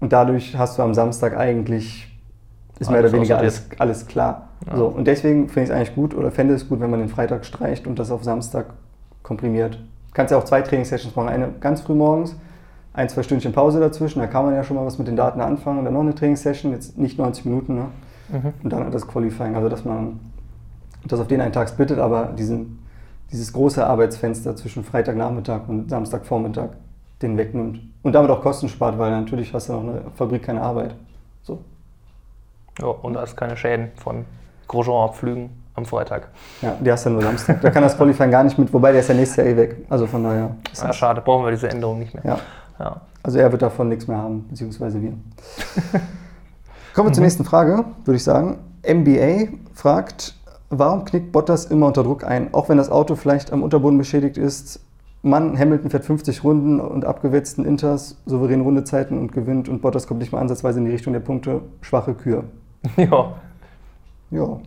Und 0.00 0.12
dadurch 0.12 0.56
hast 0.58 0.78
du 0.78 0.82
am 0.82 0.94
Samstag 0.94 1.36
eigentlich, 1.36 2.08
ist 2.78 2.90
mehr 2.90 2.98
Alles 2.98 3.12
oder 3.12 3.18
weniger 3.18 3.38
alles, 3.38 3.66
alles 3.78 4.06
klar. 4.06 4.48
So, 4.74 4.86
und 4.86 5.06
deswegen 5.06 5.48
finde 5.48 5.64
ich 5.64 5.70
es 5.70 5.76
eigentlich 5.76 5.94
gut 5.94 6.14
oder 6.14 6.30
fände 6.30 6.54
es 6.54 6.68
gut, 6.68 6.80
wenn 6.80 6.90
man 6.90 7.00
den 7.00 7.10
Freitag 7.10 7.44
streicht 7.44 7.86
und 7.86 7.98
das 7.98 8.10
auf 8.10 8.24
Samstag 8.24 8.66
komprimiert. 9.22 9.74
Du 9.74 10.14
kannst 10.14 10.30
ja 10.30 10.38
auch 10.38 10.44
zwei 10.44 10.62
Trainingssessions 10.62 11.14
machen. 11.14 11.28
Eine 11.28 11.50
ganz 11.60 11.82
früh 11.82 11.94
morgens, 11.94 12.36
ein, 12.94 13.08
zwei 13.08 13.22
Stündchen 13.22 13.52
Pause 13.52 13.78
dazwischen, 13.80 14.20
da 14.20 14.26
kann 14.26 14.44
man 14.46 14.54
ja 14.54 14.64
schon 14.64 14.76
mal 14.76 14.86
was 14.86 14.98
mit 14.98 15.06
den 15.06 15.16
Daten 15.16 15.40
anfangen 15.40 15.80
und 15.80 15.84
dann 15.84 15.94
noch 15.94 16.00
eine 16.00 16.14
Trainingssession, 16.14 16.72
jetzt 16.72 16.96
nicht 16.96 17.18
90 17.18 17.44
Minuten, 17.44 17.74
ne? 17.74 17.86
Und 18.62 18.72
dann 18.72 18.90
das 18.90 19.06
Qualifying, 19.06 19.54
also 19.54 19.68
dass 19.68 19.84
man 19.84 20.18
das 21.06 21.20
auf 21.20 21.28
den 21.28 21.40
einen 21.40 21.52
Tag 21.52 21.68
splittet, 21.68 21.98
aber 21.98 22.26
diesen, 22.26 22.78
dieses 23.30 23.52
große 23.52 23.86
Arbeitsfenster 23.86 24.56
zwischen 24.56 24.84
Freitagnachmittag 24.84 25.68
und 25.68 25.90
Samstagvormittag 25.90 26.70
den 27.22 27.36
wegnimmt. 27.36 27.80
Und 28.02 28.12
damit 28.12 28.30
auch 28.30 28.42
Kosten 28.42 28.68
spart, 28.68 28.98
weil 28.98 29.10
natürlich 29.10 29.52
hast 29.54 29.68
du 29.68 29.74
noch 29.74 29.82
eine 29.82 30.02
Fabrik 30.14 30.42
keine 30.42 30.62
Arbeit. 30.62 30.94
So. 31.42 31.60
Ja, 32.80 32.86
und 32.86 33.14
da 33.14 33.22
ist 33.22 33.36
keine 33.36 33.56
Schäden 33.56 33.88
von 33.96 34.24
Grosjean-Abflügen 34.68 35.50
am 35.74 35.84
Freitag. 35.84 36.28
Ja, 36.62 36.76
die 36.80 36.90
hast 36.90 37.06
du 37.06 37.10
nur 37.10 37.22
Samstag. 37.22 37.60
Da 37.60 37.70
kann 37.70 37.82
das 37.82 37.96
Qualifying 37.96 38.30
gar 38.30 38.44
nicht 38.44 38.58
mit, 38.58 38.72
wobei 38.72 38.92
der 38.92 39.00
ist 39.00 39.08
ja 39.08 39.14
nächstes 39.14 39.36
Jahr 39.36 39.46
eh 39.46 39.56
weg. 39.56 39.76
Also 39.88 40.06
von 40.06 40.22
daher. 40.22 40.56
ist 40.72 40.82
Ja, 40.82 40.92
schade, 40.92 41.20
brauchen 41.20 41.44
wir 41.44 41.50
diese 41.50 41.68
Änderung 41.68 41.98
nicht 41.98 42.14
mehr. 42.14 42.22
Ja. 42.24 42.38
Ja. 42.78 43.00
Also 43.22 43.38
er 43.38 43.50
wird 43.50 43.62
davon 43.62 43.88
nichts 43.88 44.06
mehr 44.06 44.18
haben, 44.18 44.46
beziehungsweise 44.48 45.00
wir. 45.00 45.14
Kommen 46.94 47.08
wir 47.08 47.12
zur 47.12 47.24
nächsten 47.24 47.44
Frage, 47.44 47.84
würde 48.04 48.16
ich 48.16 48.24
sagen. 48.24 48.58
MBA 48.86 49.48
fragt, 49.72 50.34
warum 50.70 51.04
knickt 51.04 51.32
Bottas 51.32 51.66
immer 51.66 51.86
unter 51.86 52.02
Druck 52.02 52.24
ein, 52.24 52.52
auch 52.52 52.68
wenn 52.68 52.78
das 52.78 52.90
Auto 52.90 53.16
vielleicht 53.16 53.52
am 53.52 53.62
Unterboden 53.62 53.98
beschädigt 53.98 54.36
ist? 54.36 54.80
Mann, 55.22 55.58
Hamilton 55.58 55.90
fährt 55.90 56.04
50 56.04 56.44
Runden 56.44 56.80
und 56.80 57.06
abgewetzten 57.06 57.64
Inters, 57.64 58.18
souveräne 58.26 58.62
Rundezeiten 58.62 59.18
und 59.18 59.32
gewinnt 59.32 59.70
und 59.70 59.80
Bottas 59.80 60.06
kommt 60.06 60.20
nicht 60.20 60.32
mal 60.32 60.40
ansatzweise 60.40 60.80
in 60.80 60.84
die 60.84 60.90
Richtung 60.90 61.14
der 61.14 61.20
Punkte. 61.20 61.62
Schwache 61.80 62.14
Kür. 62.14 62.44
Ja. 62.96 63.32
Ja. 64.30 64.60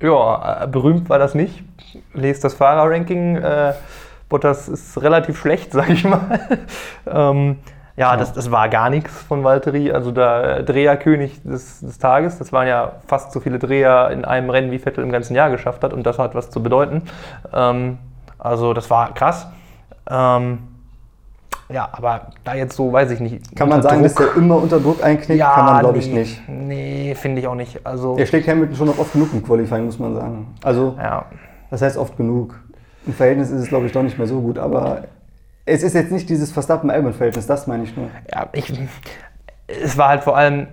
Ja, 0.00 0.64
äh, 0.64 0.68
berühmt 0.68 1.08
war 1.08 1.18
das 1.18 1.34
nicht. 1.34 1.64
Lest 2.12 2.44
das 2.44 2.54
Fahrerranking. 2.54 3.36
Äh, 3.36 3.72
Bottas 4.28 4.68
ist 4.68 5.00
relativ 5.00 5.38
schlecht, 5.38 5.72
sag 5.72 5.88
ich 5.88 6.04
mal. 6.04 6.40
ähm, 7.06 7.56
ja, 7.96 8.12
Ja. 8.12 8.16
Das, 8.16 8.32
das 8.32 8.50
war 8.50 8.68
gar 8.68 8.90
nichts 8.90 9.10
von 9.22 9.42
Valtteri. 9.44 9.90
Also 9.92 10.10
der 10.12 10.62
Dreherkönig 10.62 11.42
des, 11.42 11.80
des 11.80 11.98
Tages. 11.98 12.38
Das 12.38 12.52
waren 12.52 12.66
ja 12.68 12.92
fast 13.06 13.32
so 13.32 13.40
viele 13.40 13.58
Dreher 13.58 14.10
in 14.10 14.24
einem 14.24 14.50
Rennen, 14.50 14.70
wie 14.70 14.78
Vettel 14.78 15.02
im 15.04 15.10
ganzen 15.12 15.34
Jahr 15.34 15.50
geschafft 15.50 15.82
hat. 15.84 15.92
Und 15.92 16.04
das 16.04 16.18
hat 16.18 16.34
was 16.34 16.50
zu 16.50 16.62
bedeuten. 16.62 17.02
Ähm, 17.52 17.98
also 18.38 18.74
das 18.74 18.90
war 18.90 19.14
krass. 19.14 19.46
Ähm, 20.08 20.58
ja, 21.68 21.88
aber 21.90 22.28
da 22.44 22.54
jetzt 22.54 22.76
so, 22.76 22.92
weiß 22.92 23.10
ich 23.10 23.18
nicht. 23.18 23.56
Kann 23.56 23.68
man 23.68 23.82
sagen, 23.82 24.02
dass 24.04 24.14
Druck- 24.14 24.34
der 24.34 24.36
immer 24.42 24.56
unter 24.56 24.78
Druck 24.78 25.02
einknickt? 25.02 25.40
ja, 25.40 25.52
Kann 25.52 25.64
man, 25.64 25.80
glaube 25.80 25.98
ich, 25.98 26.06
nee, 26.06 26.20
nicht. 26.20 26.48
Nee, 26.48 27.14
finde 27.16 27.40
ich 27.40 27.48
auch 27.48 27.56
nicht. 27.56 27.84
Also, 27.84 28.16
Er 28.16 28.26
schlägt 28.26 28.46
Hamilton 28.46 28.76
schon 28.76 28.86
noch 28.86 28.98
oft 29.00 29.12
genug 29.12 29.30
im 29.32 29.42
Qualifying, 29.42 29.86
muss 29.86 29.98
man 29.98 30.14
sagen. 30.14 30.54
Also, 30.62 30.94
ja. 30.96 31.24
das 31.70 31.82
heißt 31.82 31.96
oft 31.96 32.16
genug. 32.16 32.54
Im 33.04 33.14
Verhältnis 33.14 33.50
ist 33.50 33.62
es, 33.62 33.68
glaube 33.68 33.86
ich, 33.86 33.92
doch 33.92 34.02
nicht 34.04 34.16
mehr 34.16 34.28
so 34.28 34.40
gut, 34.40 34.58
aber 34.58 35.02
es 35.66 35.82
ist 35.82 35.94
jetzt 35.94 36.10
nicht 36.12 36.28
dieses 36.30 36.52
Verstappen-Albon-Verhältnis, 36.52 37.46
das 37.46 37.66
meine 37.66 37.82
ich 37.84 37.96
nur. 37.96 38.06
ja, 38.32 38.48
ich, 38.52 38.72
es 39.66 39.98
war 39.98 40.08
halt 40.08 40.22
vor 40.24 40.36
allem, 40.36 40.68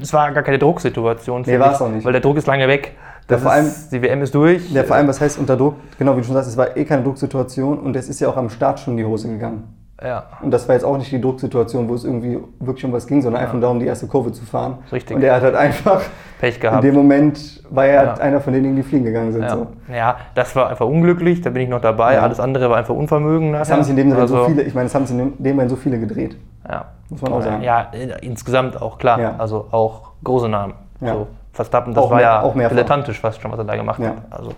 es 0.00 0.12
war 0.12 0.32
gar 0.32 0.42
keine 0.42 0.58
Drucksituation. 0.58 1.44
finde 1.44 1.60
war 1.60 1.72
es 1.74 1.80
auch 1.82 1.88
nicht. 1.90 2.04
Weil 2.04 2.12
der 2.12 2.20
Druck 2.22 2.36
ist 2.36 2.46
lange 2.46 2.66
weg. 2.68 2.96
Das 3.26 3.42
vor 3.42 3.52
allem- 3.52 3.66
ist, 3.66 3.90
die 3.92 4.00
WM 4.02 4.22
ist 4.22 4.34
durch. 4.34 4.70
Ja, 4.70 4.84
vor 4.84 4.96
allem, 4.96 5.06
was 5.06 5.20
heißt 5.20 5.38
unter 5.38 5.56
Druck? 5.56 5.74
Genau, 5.98 6.16
wie 6.16 6.20
du 6.20 6.26
schon 6.26 6.34
sagst, 6.34 6.48
es 6.48 6.56
war 6.56 6.76
eh 6.76 6.84
keine 6.86 7.02
Drucksituation 7.02 7.78
und 7.78 7.94
es 7.94 8.08
ist 8.08 8.20
ja 8.20 8.28
auch 8.28 8.36
am 8.38 8.48
Start 8.48 8.80
schon 8.80 8.94
in 8.94 8.98
die 8.98 9.04
Hose 9.04 9.28
gegangen. 9.28 9.64
Ja, 10.02 10.24
Und 10.42 10.52
das 10.52 10.66
war 10.68 10.76
jetzt 10.76 10.84
auch 10.84 10.96
nicht 10.96 11.10
die 11.10 11.20
Drucksituation, 11.20 11.88
wo 11.88 11.94
es 11.94 12.04
irgendwie 12.04 12.38
wirklich 12.60 12.84
um 12.84 12.92
was 12.92 13.06
ging, 13.06 13.20
sondern 13.20 13.42
einfach 13.42 13.60
darum, 13.60 13.80
die 13.80 13.86
erste 13.86 14.06
Kurve 14.06 14.30
zu 14.32 14.44
fahren. 14.44 14.78
Richtig. 14.92 15.16
Und 15.16 15.22
er 15.24 15.34
hat 15.34 15.42
halt 15.42 15.56
einfach, 15.56 16.00
Pech 16.38 16.54
in 16.56 16.60
gehabt. 16.60 16.84
dem 16.84 16.94
Moment 16.94 17.62
war 17.70 17.86
er 17.86 18.04
Ja. 18.04 18.14
einer 18.14 18.40
von 18.40 18.52
denen, 18.52 18.76
die 18.76 18.82
fliegen 18.82 19.04
gegangen 19.04 19.32
sind. 19.32 19.42
Ja. 19.42 19.50
So. 19.56 19.66
ja, 19.92 20.16
das 20.34 20.54
war 20.56 20.68
einfach 20.70 20.86
unglücklich, 20.86 21.40
da 21.40 21.50
bin 21.50 21.62
ich 21.62 21.68
noch 21.68 21.80
dabei. 21.80 22.14
Ja. 22.14 22.20
Alles 22.22 22.40
andere 22.40 22.70
war 22.70 22.76
einfach 22.76 22.94
Unvermögen. 22.94 23.52
Das 23.52 23.68
nachher. 23.68 23.76
haben 23.78 23.82
sich 23.84 23.90
in 23.90 23.96
dem 23.96 24.10
so 24.12 24.16
Also, 24.20 24.44
viele, 24.46 24.62
ich 24.62 24.74
meine, 24.74 24.86
das 24.86 24.94
haben 24.94 25.06
sich 25.06 25.18
in 25.18 25.32
dem 25.42 25.56
Moment 25.56 25.70
so 25.70 25.76
viele 25.76 25.98
gedreht. 25.98 26.36
Ja. 26.68 26.86
Muss 27.10 27.22
man 27.22 27.32
auch 27.32 27.42
sagen. 27.42 27.62
Ja, 27.62 27.88
äh, 27.92 28.24
insgesamt 28.24 28.80
auch 28.80 28.98
klar. 28.98 29.34
Also 29.38 29.66
auch 29.70 30.10
große 30.24 30.48
Namen. 30.48 30.74
Ja. 31.00 31.14
So, 31.14 31.26
Verstappen, 31.58 31.92
das 31.92 32.04
Auch 32.04 32.10
war 32.10 32.16
mehr- 32.18 32.26
ja 32.26 32.40
auch 32.42 32.54
mehrfach. 32.54 32.76
dilettantisch 32.76 33.18
fast 33.20 33.42
schon, 33.42 33.50
was 33.50 33.58
er 33.58 33.64
da 33.64 33.74
gemacht 33.74 33.98
Ja. 34.00 34.10
hat. 34.10 34.16
Also, 34.30 34.52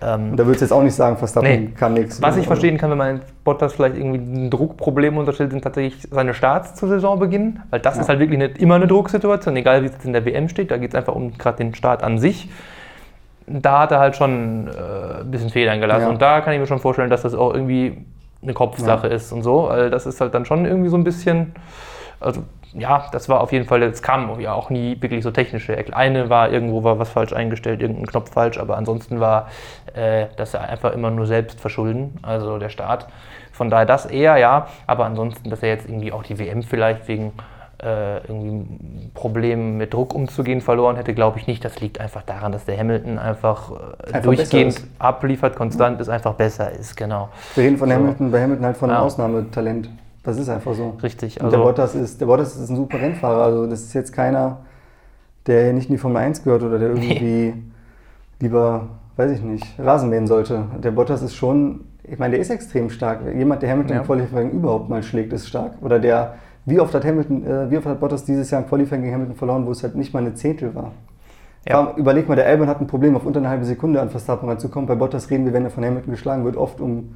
ähm, 0.00 0.30
Und 0.30 0.36
da 0.38 0.46
würdest 0.46 0.60
du 0.60 0.64
jetzt 0.66 0.72
auch 0.72 0.82
nicht 0.82 0.94
sagen, 0.94 1.16
Verstappen 1.16 1.48
Nee. 1.50 1.70
kann 1.76 1.92
nichts. 1.94 2.22
Was 2.22 2.36
ich 2.36 2.46
verstehen 2.46 2.78
kann, 2.78 2.90
wenn 2.90 2.98
man 2.98 3.20
Bottas 3.42 3.72
vielleicht 3.72 3.96
irgendwie 3.96 4.18
ein 4.18 4.48
Druckproblem 4.50 5.16
unterstellt, 5.18 5.50
sind 5.50 5.62
tatsächlich 5.64 6.06
seine 6.10 6.34
Starts 6.34 6.74
zu 6.76 6.86
Saisonbeginn, 6.86 7.58
weil 7.70 7.80
das 7.80 7.96
Ja. 7.96 8.02
ist 8.02 8.08
halt 8.08 8.20
wirklich 8.20 8.38
nicht 8.38 8.58
immer 8.58 8.76
eine 8.76 8.86
Drucksituation, 8.86 9.56
egal 9.56 9.82
wie 9.82 9.86
es 9.86 9.92
jetzt 9.94 10.04
in 10.04 10.12
der 10.12 10.24
WM 10.24 10.48
steht, 10.48 10.70
da 10.70 10.76
geht 10.76 10.90
es 10.90 10.94
einfach 10.94 11.14
um 11.16 11.36
gerade 11.36 11.56
den 11.58 11.74
Start 11.74 12.02
an 12.04 12.18
sich. 12.18 12.48
Da 13.48 13.80
hat 13.80 13.90
er 13.92 13.98
halt 13.98 14.16
schon 14.16 14.68
äh, 14.68 15.20
ein 15.22 15.30
bisschen 15.30 15.50
Federn 15.50 15.80
gelassen 15.80 16.02
Ja. 16.04 16.08
und 16.08 16.22
da 16.22 16.40
kann 16.40 16.52
ich 16.54 16.60
mir 16.60 16.66
schon 16.66 16.78
vorstellen, 16.80 17.10
dass 17.10 17.22
das 17.22 17.34
auch 17.34 17.52
irgendwie 17.54 18.04
eine 18.42 18.54
Kopfsache 18.54 19.06
ist 19.08 19.32
und 19.32 19.42
so, 19.42 19.66
weil 19.68 19.90
das 19.90 20.06
ist 20.06 20.20
halt 20.20 20.34
dann 20.34 20.44
schon 20.44 20.64
irgendwie 20.64 20.88
so 20.88 20.96
ein 20.96 21.04
bisschen, 21.04 21.54
also 22.20 22.42
ja, 22.78 23.06
das 23.12 23.28
war 23.28 23.40
auf 23.40 23.52
jeden 23.52 23.66
Fall, 23.66 23.82
es 23.82 24.02
kam 24.02 24.38
ja 24.40 24.52
auch 24.52 24.70
nie 24.70 25.00
wirklich 25.00 25.22
so 25.22 25.30
technische. 25.30 25.76
Eine 25.94 26.28
war 26.30 26.50
irgendwo 26.50 26.84
war 26.84 26.98
was 26.98 27.08
falsch 27.10 27.32
eingestellt, 27.32 27.80
irgendein 27.80 28.06
Knopf 28.06 28.32
falsch, 28.32 28.58
aber 28.58 28.76
ansonsten 28.76 29.20
war 29.20 29.48
äh, 29.94 30.26
das 30.36 30.52
ja 30.52 30.60
einfach 30.60 30.92
immer 30.92 31.10
nur 31.10 31.26
selbst 31.26 31.60
verschulden, 31.60 32.18
also 32.22 32.58
der 32.58 32.68
Start. 32.68 33.06
Von 33.52 33.70
daher 33.70 33.86
das 33.86 34.06
eher, 34.06 34.36
ja, 34.36 34.66
aber 34.86 35.06
ansonsten, 35.06 35.48
dass 35.48 35.62
er 35.62 35.70
jetzt 35.70 35.88
irgendwie 35.88 36.12
auch 36.12 36.22
die 36.22 36.38
WM 36.38 36.62
vielleicht 36.62 37.08
wegen 37.08 37.32
äh, 37.82 38.18
irgendwie 38.26 39.10
Problemen 39.14 39.76
mit 39.76 39.92
Druck 39.92 40.14
umzugehen 40.14 40.60
verloren 40.60 40.96
hätte, 40.96 41.14
glaube 41.14 41.38
ich 41.38 41.46
nicht. 41.46 41.64
Das 41.64 41.80
liegt 41.80 42.00
einfach 42.00 42.22
daran, 42.22 42.52
dass 42.52 42.64
der 42.64 42.78
Hamilton 42.78 43.18
einfach, 43.18 43.70
äh, 43.70 44.06
Einfach 44.08 44.22
durchgehend 44.22 44.82
abliefert, 44.98 45.56
konstant 45.56 46.00
ist, 46.00 46.08
einfach 46.08 46.34
besser 46.34 46.70
ist, 46.70 46.96
genau. 46.96 47.28
Wir 47.54 47.64
reden 47.64 47.76
von 47.78 47.88
So. 47.88 47.94
Hamilton, 47.94 48.30
bei 48.30 48.42
Hamilton 48.42 48.64
halt 48.66 48.76
von 48.76 48.90
einem 48.90 48.98
Ja. 48.98 49.04
Ausnahmetalent. 49.04 49.88
Das 50.26 50.36
ist 50.38 50.48
einfach 50.48 50.74
so. 50.74 50.94
Richtig. 51.02 51.40
Und 51.40 51.50
der 51.52 51.58
Also, 51.60 51.70
Bottas 51.70 51.94
ist, 51.94 52.20
der 52.20 52.26
Bottas 52.26 52.56
ist 52.56 52.68
ein 52.68 52.76
super 52.76 53.00
Rennfahrer. 53.00 53.44
Also 53.44 53.66
das 53.66 53.80
ist 53.82 53.94
jetzt 53.94 54.12
keiner, 54.12 54.58
der 55.46 55.72
nicht 55.72 55.88
in 55.88 55.94
die 55.94 55.98
Formel 55.98 56.18
1 56.18 56.42
gehört 56.42 56.62
oder 56.62 56.78
der 56.78 56.88
irgendwie 56.90 57.54
lieber, 58.40 58.88
weiß 59.16 59.30
ich 59.30 59.42
nicht, 59.42 59.64
Rasen 59.78 60.10
mähen 60.10 60.26
sollte. 60.26 60.64
Der 60.82 60.90
Bottas 60.90 61.22
ist 61.22 61.34
schon, 61.34 61.82
ich 62.02 62.18
meine, 62.18 62.32
der 62.32 62.40
ist 62.40 62.50
extrem 62.50 62.90
stark. 62.90 63.20
Jemand, 63.34 63.62
der 63.62 63.70
Hamilton 63.70 63.94
Ja. 63.94 64.00
im 64.02 64.06
Qualifying 64.06 64.50
überhaupt 64.50 64.88
mal 64.88 65.02
schlägt, 65.02 65.32
ist 65.32 65.48
stark. 65.48 65.74
Oder 65.80 65.98
der, 65.98 66.34
wie 66.64 66.80
oft 66.80 66.92
hat 66.94 67.04
Hamilton, 67.04 67.46
äh, 67.46 67.70
wie 67.70 67.78
oft 67.78 67.86
hat 67.86 68.00
Bottas 68.00 68.24
dieses 68.24 68.50
Jahr 68.50 68.62
im 68.62 68.68
Qualifying 68.68 69.02
gegen 69.02 69.14
Hamilton 69.14 69.36
verloren, 69.36 69.66
wo 69.66 69.70
es 69.70 69.82
halt 69.82 69.94
nicht 69.94 70.12
mal 70.12 70.18
eine 70.20 70.34
Zehntel 70.34 70.74
war. 70.74 70.92
Ja. 71.68 71.94
Überleg 71.96 72.28
mal, 72.28 72.34
der 72.36 72.46
Albon 72.46 72.68
hat 72.68 72.80
ein 72.80 72.86
Problem, 72.86 73.16
auf 73.16 73.24
unter 73.26 73.40
eine 73.40 73.48
halbe 73.48 73.64
Sekunde 73.64 74.00
an 74.00 74.10
Verstappen 74.10 74.48
ranzukommen. 74.48 74.86
Bei 74.86 74.94
Bottas 74.94 75.30
reden 75.30 75.46
wir, 75.46 75.52
wenn 75.52 75.64
er 75.64 75.70
von 75.70 75.84
Hamilton 75.84 76.10
geschlagen 76.12 76.44
wird, 76.44 76.56
oft 76.56 76.80
um 76.80 77.14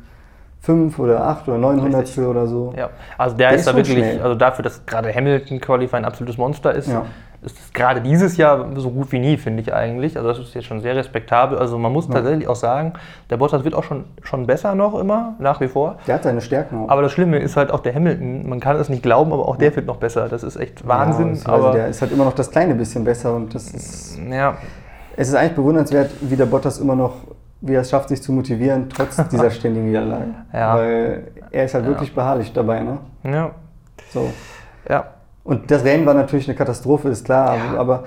5 0.60 0.98
oder 0.98 1.24
8 1.24 1.48
oder 1.48 1.58
900 1.58 2.02
Richtig. 2.02 2.24
oder 2.24 2.46
so. 2.46 2.72
Ja, 2.76 2.90
also 3.16 3.36
der, 3.36 3.48
Der 3.48 3.56
ist, 3.56 3.62
ist 3.62 3.68
da 3.68 3.76
wirklich, 3.76 3.96
schnell. 3.96 4.20
also 4.22 4.34
dafür, 4.34 4.62
dass 4.62 4.84
gerade 4.84 5.12
Hamilton 5.14 5.60
Qualifying 5.60 6.02
ein 6.02 6.04
absolutes 6.04 6.36
Monster 6.36 6.74
ist, 6.74 6.88
Ja. 6.88 7.06
ist 7.42 7.58
es 7.58 7.72
gerade 7.72 8.02
dieses 8.02 8.36
Jahr 8.36 8.66
so 8.76 8.90
gut 8.90 9.10
wie 9.12 9.18
nie, 9.20 9.38
finde 9.38 9.62
ich 9.62 9.72
eigentlich. 9.72 10.18
Also 10.18 10.28
das 10.28 10.38
ist 10.38 10.54
jetzt 10.54 10.66
schon 10.66 10.80
sehr 10.82 10.94
respektabel. 10.96 11.56
Also 11.58 11.78
man 11.78 11.90
muss 11.90 12.06
tatsächlich 12.10 12.46
auch 12.46 12.56
sagen, 12.56 12.92
der 13.30 13.38
Bottas 13.38 13.64
wird 13.64 13.74
auch 13.74 13.84
schon, 13.84 14.04
schon 14.22 14.46
besser 14.46 14.74
noch 14.74 14.98
immer, 14.98 15.34
nach 15.38 15.62
wie 15.62 15.68
vor. 15.68 15.96
Der 16.06 16.16
hat 16.16 16.24
seine 16.24 16.42
Stärken 16.42 16.84
auch. 16.84 16.90
Aber 16.90 17.00
das 17.00 17.12
Schlimme 17.12 17.38
ist 17.38 17.56
halt 17.56 17.70
auch 17.72 17.80
der 17.80 17.94
Hamilton, 17.94 18.46
man 18.46 18.60
kann 18.60 18.76
es 18.76 18.90
nicht 18.90 19.02
glauben, 19.02 19.32
aber 19.32 19.48
auch 19.48 19.56
der 19.56 19.74
wird 19.74 19.86
noch 19.86 19.96
besser. 19.96 20.28
Das 20.28 20.42
ist 20.42 20.56
echt 20.56 20.86
Wahnsinn. 20.86 21.28
Ja, 21.28 21.32
beziehungsweise 21.32 21.64
aber 21.68 21.72
der 21.72 21.88
ist 21.88 22.02
halt 22.02 22.12
immer 22.12 22.24
noch 22.26 22.34
das 22.34 22.50
kleine 22.50 22.74
bisschen 22.74 23.02
besser 23.04 23.34
und 23.34 23.54
das 23.54 23.68
ist, 23.72 24.18
ja, 24.30 24.58
es 25.16 25.28
ist 25.28 25.34
eigentlich 25.34 25.54
bewundernswert, 25.54 26.10
wie 26.20 26.36
der 26.36 26.46
Bottas 26.46 26.78
immer 26.78 26.94
noch, 26.96 27.14
wie 27.62 27.74
er 27.74 27.82
es 27.82 27.90
schafft, 27.90 28.08
sich 28.08 28.22
zu 28.22 28.32
motivieren, 28.32 28.88
trotz 28.88 29.16
dieser 29.30 29.50
ständigen 29.50 29.86
Niederlagen. 29.86 30.34
Ja. 30.52 30.76
Weil 30.76 31.24
er 31.50 31.64
ist 31.64 31.74
halt 31.74 31.84
Ja. 31.84 31.90
wirklich 31.90 32.14
beharrlich 32.14 32.52
dabei, 32.52 32.80
ne? 32.80 32.98
ja, 33.24 33.50
So. 34.10 34.30
ja. 34.88 35.04
Und 35.44 35.70
das 35.70 35.84
Rennen 35.84 36.06
war 36.06 36.14
natürlich 36.14 36.48
eine 36.48 36.56
Katastrophe, 36.56 37.08
ist 37.08 37.24
klar, 37.24 37.56
Ja. 37.56 37.78
aber, 37.78 38.04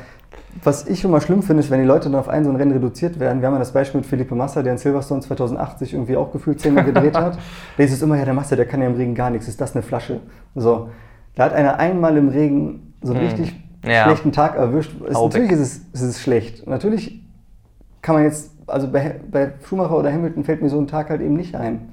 was 0.64 0.88
ich 0.88 1.02
schon 1.02 1.12
mal 1.12 1.20
schlimm 1.22 1.42
finde, 1.44 1.62
ist, 1.62 1.72
wenn 1.72 1.80
die 1.80 1.86
Leute 1.86 2.10
dann 2.10 2.20
auf 2.20 2.30
ein 2.30 2.44
so 2.44 2.50
ein 2.52 2.56
Rennen 2.56 2.72
reduziert 2.72 3.20
werden. 3.20 3.42
Wir 3.42 3.48
haben 3.48 3.54
ja 3.56 3.60
das 3.60 3.72
Beispiel 3.74 4.02
mit 4.02 4.08
Felipe 4.08 4.36
Massa, 4.36 4.62
der 4.62 4.74
in 4.74 4.78
Silverstone 4.78 5.22
2080 5.22 5.94
irgendwie 5.94 6.16
auch 6.16 6.32
gefühlt 6.32 6.60
zehnmal 6.60 6.84
gedreht 6.84 7.18
hat. 7.18 7.38
Da 7.78 7.84
ist 7.84 7.92
es 7.92 8.02
immer, 8.02 8.18
ja, 8.18 8.26
der 8.26 8.34
Massa, 8.36 8.56
der 8.56 8.66
kann 8.66 8.82
ja 8.82 8.88
im 8.88 8.96
Regen 8.96 9.16
gar 9.16 9.30
nichts, 9.32 9.48
ist 9.48 9.60
das 9.60 9.74
eine 9.76 9.82
Flasche? 9.84 10.20
So. 10.56 10.90
Da 11.36 11.46
hat 11.46 11.54
einer 11.54 11.80
einmal 11.80 12.16
im 12.18 12.30
Regen 12.30 12.94
so 13.02 13.14
einen 13.14 13.22
Hm. 13.22 13.28
richtig 13.30 13.60
Ja. 13.86 14.04
schlechten 14.06 14.32
Tag 14.32 14.56
erwischt. 14.56 14.92
Hau 15.14 15.26
natürlich 15.28 15.52
ist 15.52 15.60
es, 15.60 15.78
ist 15.94 16.02
es 16.02 16.22
schlecht. 16.22 16.66
Natürlich 16.68 17.22
kann 18.04 18.16
man 18.16 18.24
jetzt, 18.24 18.52
also 18.68 18.92
bei, 18.92 19.20
bei 19.30 19.54
Schumacher 19.68 19.98
oder 19.98 20.12
Hamilton 20.12 20.44
fällt 20.44 20.62
mir 20.62 20.70
so 20.70 20.80
ein 20.80 20.88
Tag 20.88 21.10
halt 21.10 21.22
eben 21.22 21.36
nicht 21.36 21.56
ein. 21.56 21.90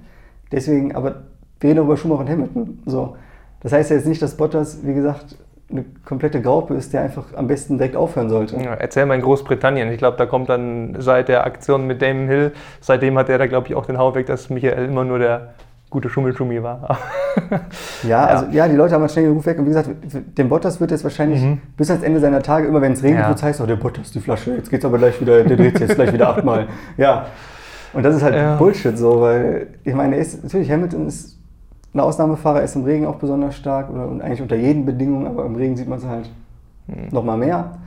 Deswegen, 0.52 0.94
aber 0.94 1.22
wir 1.60 1.70
reden 1.70 1.84
über 1.84 1.96
Schumacher 1.96 2.20
und 2.20 2.30
Hamilton. 2.30 2.82
So. 2.86 3.16
Das 3.60 3.72
heißt 3.72 3.90
ja 3.90 3.96
jetzt 3.96 4.06
nicht, 4.06 4.22
dass 4.22 4.36
Bottas, 4.36 4.84
wie 4.84 4.94
gesagt, 4.94 5.36
eine 5.70 5.84
komplette 6.04 6.42
Graupe 6.42 6.74
ist, 6.74 6.92
der 6.92 7.02
einfach 7.02 7.34
am 7.34 7.46
besten 7.46 7.78
direkt 7.78 7.94
aufhören 7.94 8.28
sollte. 8.28 8.56
Ja, 8.56 8.74
erzähl 8.74 9.06
mal 9.06 9.14
in 9.14 9.22
Großbritannien. 9.22 9.90
Ich 9.92 9.98
glaube, 9.98 10.16
da 10.16 10.26
kommt 10.26 10.48
dann 10.48 10.96
seit 10.98 11.28
der 11.28 11.46
Aktion 11.46 11.86
mit 11.86 12.02
Damon 12.02 12.26
Hill, 12.26 12.52
seitdem 12.80 13.16
hat 13.18 13.28
er 13.28 13.38
da, 13.38 13.46
glaube 13.46 13.68
ich, 13.68 13.74
auch 13.74 13.86
den 13.86 13.98
Hau 13.98 14.14
weg, 14.14 14.26
dass 14.26 14.50
Michael 14.50 14.86
immer 14.86 15.04
nur 15.04 15.18
der 15.18 15.54
gute 15.90 16.08
Schummelschummi 16.08 16.62
war. 16.62 16.98
Ja, 18.08 18.24
also 18.26 18.46
ja, 18.50 18.66
die 18.66 18.74
Leute 18.74 18.94
haben 18.94 19.02
halt 19.02 19.12
schnell 19.12 19.26
den 19.26 19.34
Ruf 19.34 19.46
weg. 19.46 19.56
Und 19.58 19.64
wie 19.66 19.68
gesagt, 19.68 19.88
dem 20.36 20.48
Bottas 20.48 20.80
wird 20.80 20.90
jetzt 20.90 21.04
wahrscheinlich 21.04 21.44
bis 21.76 21.88
ans 21.90 22.02
Ende 22.02 22.18
seiner 22.18 22.42
Tage, 22.42 22.66
immer 22.66 22.80
wenn 22.80 22.92
es 22.92 23.02
regnet, 23.04 23.18
Mhm. 23.18 23.22
Ja. 23.22 23.28
wird 23.28 23.38
es 23.38 23.42
heißen, 23.44 23.64
oh, 23.64 23.68
der 23.68 23.76
Bottas, 23.76 24.10
die 24.10 24.18
Flasche, 24.20 24.52
jetzt 24.54 24.68
geht's 24.70 24.84
aber 24.84 24.98
gleich 24.98 25.20
wieder, 25.20 25.44
der 25.44 25.56
dreht 25.56 25.78
sich 25.78 25.86
jetzt 25.88 25.94
gleich 25.96 26.12
wieder 26.12 26.30
achtmal. 26.30 26.66
Ja. 26.96 27.26
Und 27.92 28.02
das 28.04 28.16
ist 28.16 28.22
halt 28.22 28.34
Ja. 28.34 28.56
Bullshit 28.56 28.96
so, 28.98 29.20
weil 29.20 29.68
ich 29.84 29.94
meine, 29.94 30.16
er 30.16 30.22
ist, 30.22 30.42
natürlich, 30.42 30.70
Hamilton 30.70 31.06
ist 31.06 31.38
ein 31.94 32.00
Ausnahmefahrer, 32.00 32.58
er 32.58 32.64
ist 32.64 32.74
im 32.76 32.84
Regen 32.84 33.06
auch 33.06 33.16
besonders 33.16 33.54
stark 33.56 33.90
oder 33.90 34.08
und 34.08 34.22
eigentlich 34.22 34.42
unter 34.42 34.56
jeden 34.56 34.84
Bedingungen, 34.86 35.26
aber 35.26 35.44
im 35.44 35.54
Regen 35.56 35.76
sieht 35.76 35.88
man 35.88 35.98
es 35.98 36.06
halt 36.06 36.30
Mhm. 36.88 37.08
noch 37.12 37.22
mal 37.24 37.36
mehr. 37.36 37.78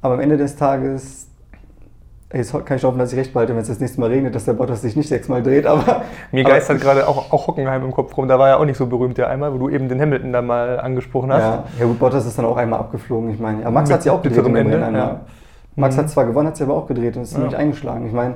Aber 0.00 0.14
am 0.14 0.20
Ende 0.20 0.36
des 0.36 0.56
Tages, 0.56 1.28
jetzt 2.32 2.52
kann 2.64 2.76
ich 2.76 2.84
hoffen, 2.84 2.98
dass 2.98 3.12
ich 3.12 3.18
recht 3.18 3.32
behalte, 3.32 3.54
wenn 3.54 3.62
es 3.62 3.68
das 3.68 3.80
nächste 3.80 4.00
Mal 4.00 4.10
regnet, 4.10 4.34
dass 4.34 4.44
der 4.44 4.54
Bottas 4.54 4.82
sich 4.82 4.96
nicht 4.96 5.08
sechsmal 5.08 5.42
dreht, 5.42 5.66
aber 5.66 6.02
Mir 6.30 6.44
geistert 6.44 6.80
gerade 6.80 7.06
auch, 7.06 7.32
auch 7.32 7.46
Hockenheim 7.48 7.84
im 7.84 7.92
Kopf 7.92 8.16
rum. 8.16 8.28
Da 8.28 8.38
war 8.38 8.48
ja 8.48 8.56
auch 8.56 8.64
nicht 8.64 8.76
so 8.76 8.86
berühmt, 8.86 9.18
der 9.18 9.28
einmal, 9.28 9.52
wo 9.52 9.58
du 9.58 9.68
eben 9.68 9.88
den 9.88 10.00
Hamilton 10.00 10.32
da 10.32 10.42
mal 10.42 10.80
angesprochen 10.80 11.32
hast. 11.32 11.42
Ja, 11.42 11.64
ja 11.80 11.86
gut, 11.86 11.98
Bottas 11.98 12.26
ist 12.26 12.38
dann 12.38 12.44
auch 12.46 12.56
einmal 12.56 12.80
abgeflogen. 12.80 13.30
Ich 13.30 13.38
meine, 13.40 13.62
ja, 13.62 13.70
Max 13.70 13.92
hat 13.92 14.02
sie 14.02 14.10
auch 14.10 14.22
gedreht 14.22 14.44
dem 14.46 14.56
Ende, 14.56 14.76
einmal. 14.84 15.00
ja. 15.00 15.20
Max 15.76 15.96
Mhm. 15.96 16.00
hat 16.00 16.10
zwar 16.10 16.24
gewonnen, 16.26 16.48
hat 16.48 16.56
sie 16.56 16.64
aber 16.64 16.74
auch 16.74 16.86
gedreht 16.86 17.16
und 17.16 17.22
ist 17.22 17.32
Ja. 17.32 17.38
ziemlich 17.38 17.56
eingeschlagen. 17.56 18.06
Ich 18.06 18.12
meine, 18.12 18.34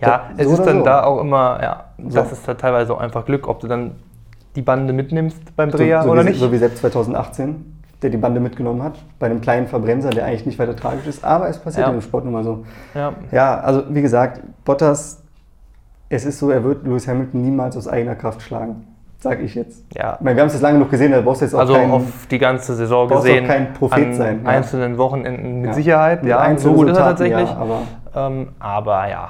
Ja, 0.00 0.30
So 0.36 0.42
es 0.42 0.58
ist 0.58 0.64
dann 0.66 0.78
so. 0.78 0.84
da 0.84 1.04
auch 1.04 1.20
immer, 1.20 1.60
ja, 1.62 1.84
das 1.98 2.28
So. 2.30 2.34
ist 2.34 2.48
halt 2.48 2.60
teilweise 2.60 2.92
auch 2.92 2.98
einfach 3.00 3.24
Glück, 3.24 3.46
ob 3.46 3.60
du 3.60 3.68
dann 3.68 3.92
die 4.56 4.62
Bande 4.62 4.92
mitnimmst 4.92 5.54
beim 5.56 5.70
Dreher 5.70 6.02
so, 6.02 6.10
oder 6.10 6.24
wie, 6.24 6.30
nicht. 6.30 6.40
so 6.40 6.50
wie 6.50 6.58
Sepp 6.58 6.76
2018, 6.76 7.81
der 8.02 8.10
die 8.10 8.16
Bande 8.16 8.40
mitgenommen 8.40 8.82
hat, 8.82 8.94
bei 9.18 9.26
einem 9.26 9.40
kleinen 9.40 9.66
Verbremser, 9.68 10.10
der 10.10 10.24
eigentlich 10.26 10.44
nicht 10.46 10.58
weiter 10.58 10.74
tragisch 10.76 11.06
ist, 11.06 11.24
aber 11.24 11.48
es 11.48 11.58
passiert 11.58 11.86
Ja. 11.86 11.92
dem 11.92 12.00
Sport 12.02 12.24
nun 12.24 12.32
mal 12.32 12.44
so. 12.44 12.64
ja. 12.94 13.12
Ja, 13.30 13.60
also 13.60 13.84
wie 13.90 14.02
gesagt, 14.02 14.40
Bottas, 14.64 15.22
es 16.08 16.24
ist 16.24 16.38
so, 16.38 16.50
er 16.50 16.62
wird 16.64 16.84
Lewis 16.84 17.06
Hamilton 17.08 17.40
niemals 17.42 17.76
aus 17.76 17.88
eigener 17.88 18.14
Kraft 18.16 18.42
schlagen, 18.42 18.86
sage 19.20 19.42
ich 19.44 19.54
jetzt. 19.54 19.84
ja. 19.94 20.14
Ich 20.16 20.20
meine, 20.20 20.36
wir 20.36 20.42
haben 20.42 20.48
es 20.48 20.54
jetzt 20.54 20.62
lange 20.62 20.78
genug 20.78 20.90
gesehen, 20.90 21.12
da 21.12 21.20
brauchst 21.20 21.40
du 21.40 21.44
jetzt 21.46 21.54
auch 21.54 21.60
Also 21.60 21.74
keinen, 21.74 21.90
auf 21.92 22.26
die 22.30 22.38
ganze 22.38 22.74
Saison 22.74 23.08
gesehen. 23.08 23.46
kein 23.46 23.72
Prophet 23.72 24.14
sein, 24.14 24.40
ja. 24.44 24.50
einzelnen 24.50 24.98
Wochenenden 24.98 25.60
mit 25.60 25.68
Ja. 25.70 25.74
Sicherheit. 25.74 26.22
mit 26.22 26.30
Ja, 26.30 26.58
so 26.58 26.74
gut 26.74 26.88
ist 26.88 26.96
er 26.98 27.04
tatsächlich. 27.04 27.48
Ja, 27.48 27.56
aber 27.56 27.78
Ähm, 28.14 28.48
aber 28.58 29.08
ja, 29.08 29.28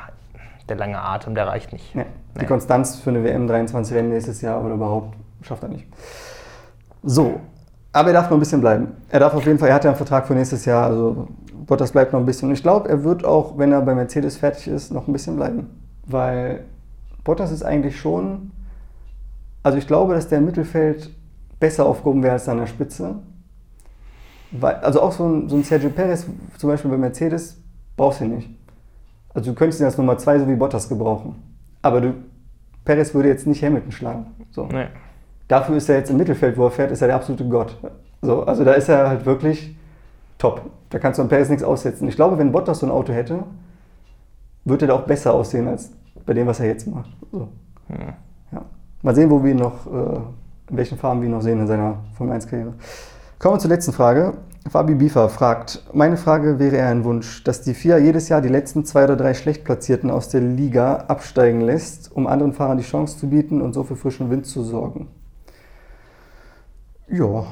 der 0.69 0.77
lange 0.77 0.99
Atem, 1.01 1.35
der 1.37 1.47
reicht 1.47 1.73
nicht. 1.73 1.95
nee, 1.95 2.07
die 2.35 2.41
Nee. 2.41 2.47
Konstanz 2.47 2.97
für 2.97 3.11
eine 3.11 3.23
WM 3.23 3.47
23 3.47 3.95
Rennen 3.97 4.09
nächstes 4.09 4.41
Jahr 4.41 4.65
oder 4.65 4.75
überhaupt 4.75 5.15
schafft 5.43 5.63
er 5.63 5.69
nicht. 5.69 5.87
So, 7.05 7.41
aber 7.93 8.09
er 8.09 8.15
darf 8.15 8.31
noch 8.31 8.37
ein 8.37 8.41
bisschen 8.41 8.61
bleiben. 8.61 8.89
Er 9.11 9.21
darf 9.21 9.35
auf 9.35 9.45
jeden 9.45 9.59
Fall, 9.59 9.69
er 9.69 9.75
hat 9.75 9.85
ja 9.85 9.91
einen 9.91 9.97
Vertrag 9.97 10.27
für 10.27 10.35
nächstes 10.35 10.65
Jahr, 10.65 10.87
also 10.87 11.29
Bottas 11.67 11.93
bleibt 11.93 12.13
noch 12.13 12.21
ein 12.21 12.27
bisschen. 12.27 12.49
Und 12.49 12.55
ich 12.55 12.63
glaube, 12.63 12.89
er 12.89 13.05
wird 13.05 13.25
auch, 13.25 13.59
wenn 13.59 13.73
er 13.73 13.83
bei 13.83 13.95
Mercedes 13.95 14.37
fertig 14.37 14.69
ist, 14.69 14.93
noch 14.93 15.07
ein 15.07 15.13
bisschen 15.13 15.37
bleiben. 15.37 15.69
Weil 16.07 16.65
Bottas 17.25 17.53
ist 17.53 17.63
eigentlich 17.63 18.01
schon, 18.01 18.51
also 19.63 19.79
ich 19.79 19.87
glaube, 19.87 20.15
dass 20.15 20.29
der 20.29 20.39
im 20.39 20.47
Mittelfeld 20.47 21.11
besser 21.61 21.87
aufgehoben 21.87 22.23
wäre 22.23 22.33
als 22.33 22.49
an 22.49 22.59
der 22.59 22.67
Spitze. 22.67 23.17
Weil, 24.51 24.75
also 24.77 25.01
auch 25.01 25.13
so 25.13 25.27
ein, 25.27 25.49
so 25.49 25.57
ein 25.57 25.63
Sergio 25.63 25.91
Perez 25.91 26.27
zum 26.59 26.71
Beispiel 26.71 26.91
bei 26.91 26.97
Mercedes 26.97 27.59
brauchst 27.97 28.21
du 28.21 28.25
nicht. 28.25 28.51
Also 29.35 29.51
du 29.51 29.57
könntest 29.57 29.81
ihn 29.81 29.87
als 29.87 29.97
Nummer 29.97 30.19
zwei 30.19 30.39
so 30.39 30.49
wie 30.49 30.57
Bottas 30.57 30.89
gebrauchen. 30.89 31.37
Aber 31.81 32.01
du, 32.01 32.15
Perez 32.85 33.15
würde 33.15 33.29
jetzt 33.29 33.47
nicht 33.47 33.63
Hamilton 33.63 33.93
schlagen. 33.93 34.27
So. 34.51 34.67
Nee. 34.67 34.89
Dafür 35.53 35.77
ist 35.77 35.87
er 35.91 35.99
jetzt 35.99 36.09
im 36.09 36.17
Mittelfeld, 36.17 36.57
wo 36.57 36.65
er 36.65 36.71
fährt, 36.71 36.91
ist 36.93 37.03
er 37.03 37.09
der 37.09 37.17
absolute 37.17 37.47
Gott. 37.47 37.77
So, 38.23 38.43
also 38.45 38.65
da 38.65 38.73
ist 38.73 38.89
er 38.89 39.07
halt 39.07 39.27
wirklich 39.27 39.77
top. 40.39 40.63
Da 40.89 40.99
kannst 40.99 41.19
du 41.19 41.23
an 41.23 41.29
Perez 41.29 41.51
nichts 41.51 41.63
aussetzen. 41.63 42.09
Ich 42.09 42.17
glaube, 42.17 42.39
wenn 42.39 42.53
Bottas 42.53 42.79
so 42.79 42.87
ein 42.87 42.91
Auto 42.91 43.13
hätte, 43.13 43.41
würde 44.65 44.87
er 44.87 44.89
da 44.89 44.95
auch 44.95 45.03
besser 45.03 45.35
aussehen 45.35 45.69
als 45.69 45.91
bei 46.25 46.33
dem, 46.33 46.47
was 46.47 46.59
er 46.61 46.69
jetzt 46.69 46.87
macht. 46.87 47.11
So. 47.31 47.49
Ja. 47.91 48.63
Mal 49.03 49.15
sehen, 49.15 49.29
wo 49.29 49.45
wir 49.45 49.51
ihn 49.51 49.59
noch, 49.59 49.85
äh, 49.87 50.21
in 50.71 50.77
welchen 50.79 50.97
Farben 50.97 51.21
wir 51.21 51.29
ihn 51.29 51.35
noch 51.35 51.43
sehen 51.43 51.61
in 51.61 51.67
seiner 51.67 51.99
Formel 52.17 52.35
1-Karriere. 52.35 52.73
Kommen 53.39 53.57
wir 53.57 53.59
zur 53.59 53.69
letzten 53.69 53.93
Frage. 53.93 54.33
Fabi 54.71 54.95
Biefer 54.95 55.29
fragt, 55.29 55.85
meine 55.93 56.17
Frage 56.17 56.61
wäre 56.61 56.77
eher 56.77 56.89
ein 56.89 57.05
Wunsch, 57.05 57.45
dass 57.45 57.61
die 57.61 57.75
FIA 57.75 57.99
jedes 57.99 58.31
Jahr 58.31 58.41
die 58.41 58.49
letzten 58.49 58.87
zwei 58.87 59.05
oder 59.05 59.17
drei 59.17 59.35
Schlechtplatzierten 59.35 60.11
aus 60.11 60.31
der 60.31 60.41
Liga 60.41 61.05
absteigen 61.09 61.61
lässt, 61.61 62.11
um 62.11 62.27
anderen 62.27 62.55
Fahrern 62.55 62.79
die 62.79 62.85
Chance 62.85 63.19
zu 63.19 63.29
bieten 63.29 63.61
und 63.61 63.75
so 63.75 63.83
für 63.85 63.97
frischen 63.97 64.31
Wind 64.31 64.47
zu 64.47 64.63
sorgen. 64.63 65.11
Ja, 67.09 67.45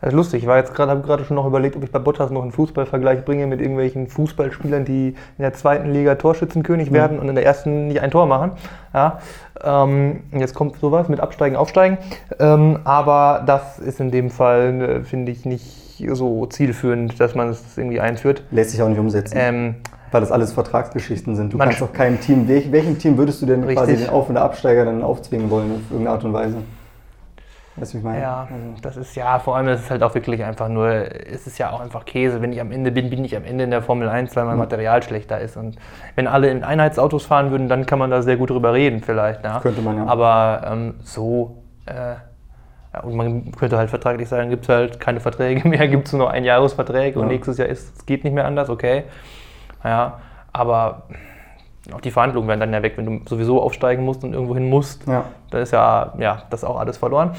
Das 0.00 0.10
ist 0.10 0.14
lustig. 0.14 0.42
Ich 0.42 0.48
war 0.48 0.56
jetzt 0.58 0.74
gerade, 0.74 0.92
habe 0.92 1.02
gerade 1.02 1.24
schon 1.24 1.34
noch 1.34 1.46
überlegt, 1.46 1.76
ob 1.76 1.82
ich 1.82 1.90
bei 1.90 1.98
Bottas 1.98 2.30
noch 2.30 2.42
einen 2.42 2.52
Fußballvergleich 2.52 3.24
bringe 3.24 3.46
mit 3.46 3.60
irgendwelchen 3.60 4.06
Fußballspielern, 4.06 4.84
die 4.84 5.08
in 5.08 5.42
der 5.42 5.52
zweiten 5.54 5.90
Liga 5.90 6.14
Torschützenkönig 6.14 6.92
werden 6.92 7.18
und 7.18 7.28
in 7.28 7.34
der 7.34 7.44
ersten 7.44 7.88
nicht 7.88 8.00
ein 8.00 8.10
Tor 8.10 8.26
machen. 8.26 8.52
Ja, 8.94 9.18
ähm, 9.62 10.20
jetzt 10.32 10.54
kommt 10.54 10.76
sowas 10.78 11.08
mit 11.08 11.18
Absteigen, 11.20 11.56
Aufsteigen. 11.56 11.98
Ähm, 12.38 12.78
aber 12.84 13.42
das 13.44 13.78
ist 13.80 13.98
in 14.00 14.10
dem 14.10 14.30
Fall, 14.30 14.80
äh, 14.80 15.04
finde 15.04 15.32
ich, 15.32 15.44
nicht 15.44 16.06
so 16.12 16.46
zielführend, 16.46 17.18
dass 17.18 17.34
man 17.34 17.48
es 17.48 17.76
irgendwie 17.76 17.98
einführt. 18.00 18.44
lässt 18.52 18.70
sich 18.70 18.80
auch 18.82 18.88
nicht 18.88 19.00
umsetzen, 19.00 19.34
Ähm, 19.36 19.74
weil 20.12 20.20
das 20.20 20.30
alles 20.30 20.52
Vertragsgeschichten 20.52 21.34
sind. 21.34 21.52
Du 21.52 21.58
kannst 21.58 21.82
auch 21.82 21.92
keinem 21.92 22.20
Team, 22.20 22.46
welch, 22.46 22.70
welchem 22.70 22.98
Team 22.98 23.18
würdest 23.18 23.42
du 23.42 23.46
denn 23.46 23.62
quasi 23.66 23.90
Richtig. 23.90 24.06
den 24.06 24.14
Auf- 24.14 24.28
und 24.28 24.36
Absteiger 24.36 24.84
dann 24.84 25.02
aufzwingen 25.02 25.50
wollen, 25.50 25.72
auf 25.72 25.80
irgendeine 25.90 26.10
Art 26.14 26.24
und 26.24 26.32
Weise? 26.32 26.56
Weißt 27.80 27.94
du, 27.94 27.98
ich 27.98 28.04
meine? 28.04 28.20
Ja, 28.20 28.40
Also, 28.50 28.80
das 28.82 28.96
ist 28.96 29.14
ja, 29.14 29.38
vor 29.38 29.56
allem 29.56 29.66
das 29.66 29.80
ist 29.80 29.90
halt 29.90 30.02
auch 30.02 30.14
wirklich 30.14 30.44
einfach 30.44 30.68
nur, 30.68 30.88
es 30.90 31.46
ist 31.46 31.58
ja 31.58 31.70
auch 31.70 31.80
einfach 31.80 32.04
Käse. 32.04 32.40
Wenn 32.42 32.52
ich 32.52 32.60
am 32.60 32.72
Ende 32.72 32.90
bin, 32.92 33.10
bin 33.10 33.24
ich 33.24 33.36
am 33.36 33.44
Ende 33.44 33.64
in 33.64 33.70
der 33.70 33.82
Formel 33.82 34.08
1, 34.08 34.34
weil 34.36 34.44
mein 34.44 34.54
Mhm. 34.54 34.60
Material 34.60 35.02
schlechter 35.02 35.40
ist. 35.40 35.56
Und 35.56 35.76
wenn 36.14 36.26
alle 36.26 36.50
in 36.50 36.64
Einheitsautos 36.64 37.26
fahren 37.26 37.50
würden, 37.50 37.68
dann 37.68 37.86
kann 37.86 37.98
man 37.98 38.10
da 38.10 38.22
sehr 38.22 38.36
gut 38.36 38.50
drüber 38.50 38.72
reden 38.72 39.00
vielleicht. 39.02 39.44
Ja. 39.44 39.60
Könnte 39.60 39.80
man, 39.82 39.96
ja. 39.96 40.06
Aber 40.06 40.62
ähm, 40.70 40.94
so, 41.02 41.62
äh, 41.86 41.92
ja, 42.94 43.00
und 43.02 43.14
man 43.14 43.52
könnte 43.52 43.76
halt 43.78 43.90
vertraglich 43.90 44.28
sagen, 44.28 44.48
gibt 44.50 44.64
es 44.64 44.68
halt 44.68 44.98
keine 45.00 45.20
Verträge 45.20 45.66
mehr, 45.68 45.86
gibt 45.88 46.06
es 46.08 46.12
nur 46.14 46.30
ein 46.30 46.44
Jahresverträge 46.44 47.18
und 47.18 47.26
Ja. 47.26 47.32
nächstes 47.32 47.58
Jahr 47.58 47.68
ist 47.68 47.96
es 47.98 48.06
geht 48.06 48.24
nicht 48.24 48.32
mehr 48.32 48.46
anders, 48.46 48.70
okay. 48.70 49.04
Ja, 49.84 50.18
aber 50.52 51.02
auch 51.94 52.00
die 52.02 52.10
Verhandlungen 52.10 52.48
werden 52.48 52.60
dann 52.60 52.72
ja 52.72 52.82
weg, 52.82 52.94
wenn 52.96 53.06
du 53.06 53.20
sowieso 53.28 53.62
aufsteigen 53.62 54.04
musst 54.04 54.22
und 54.24 54.32
irgendwo 54.34 54.54
hin 54.54 54.68
musst. 54.68 55.06
ja. 55.06 55.24
Da 55.50 55.58
ist 55.60 55.72
ja, 55.72 56.12
ja 56.18 56.42
das 56.50 56.62
auch 56.62 56.78
alles 56.78 56.98
verloren. 56.98 57.30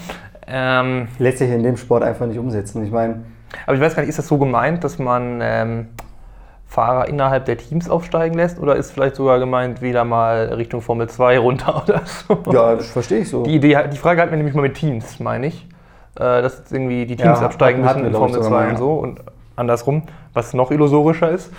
Ähm, 0.46 1.08
Lässt 1.18 1.38
sich 1.38 1.50
in 1.50 1.62
dem 1.62 1.76
Sport 1.76 2.02
einfach 2.02 2.26
nicht 2.26 2.38
umsetzen. 2.38 2.84
Ich 2.84 2.90
meine, 2.90 3.22
aber 3.66 3.74
ich 3.76 3.80
weiß 3.80 3.94
gar 3.94 4.02
nicht, 4.02 4.10
ist 4.10 4.18
das 4.18 4.26
so 4.28 4.38
gemeint, 4.38 4.82
dass 4.84 4.98
man 4.98 5.40
ähm, 5.42 5.88
Fahrer 6.66 7.08
innerhalb 7.08 7.44
der 7.46 7.56
Teams 7.58 7.88
aufsteigen 7.90 8.36
lässt? 8.36 8.58
Oder 8.60 8.76
ist 8.76 8.92
vielleicht 8.92 9.16
sogar 9.16 9.38
gemeint, 9.38 9.82
wieder 9.82 10.04
mal 10.04 10.52
Richtung 10.54 10.80
Formel 10.82 11.08
2 11.08 11.38
runter 11.38 11.82
oder 11.88 12.02
so? 12.04 12.38
ja, 12.52 12.74
das 12.76 12.90
verstehe 12.90 13.20
ich 13.20 13.28
so. 13.30 13.42
Die, 13.42 13.56
Idee, 13.56 13.76
die 13.92 13.96
Frage 13.98 14.20
hatten 14.22 14.30
wir 14.30 14.36
nämlich 14.36 14.54
mal 14.54 14.62
mit 14.62 14.74
Teams, 14.74 15.18
meine 15.20 15.46
ich. 15.48 15.66
Äh, 16.16 16.42
dass 16.42 16.58
jetzt 16.58 16.72
irgendwie 16.72 17.06
die 17.06 17.16
Teams 17.16 17.40
Ja, 17.40 17.46
absteigen 17.46 17.84
hatten- 17.84 18.02
müssen 18.02 18.14
hatten 18.20 18.34
in 18.34 18.34
Formel 18.34 18.40
2 18.40 18.44
sogar 18.44 18.60
mal, 18.64 18.70
und 18.70 18.76
so 18.78 18.92
und 18.94 19.20
andersrum, 19.56 20.02
was 20.32 20.54
noch 20.54 20.70
illusorischer 20.70 21.30
ist. 21.30 21.52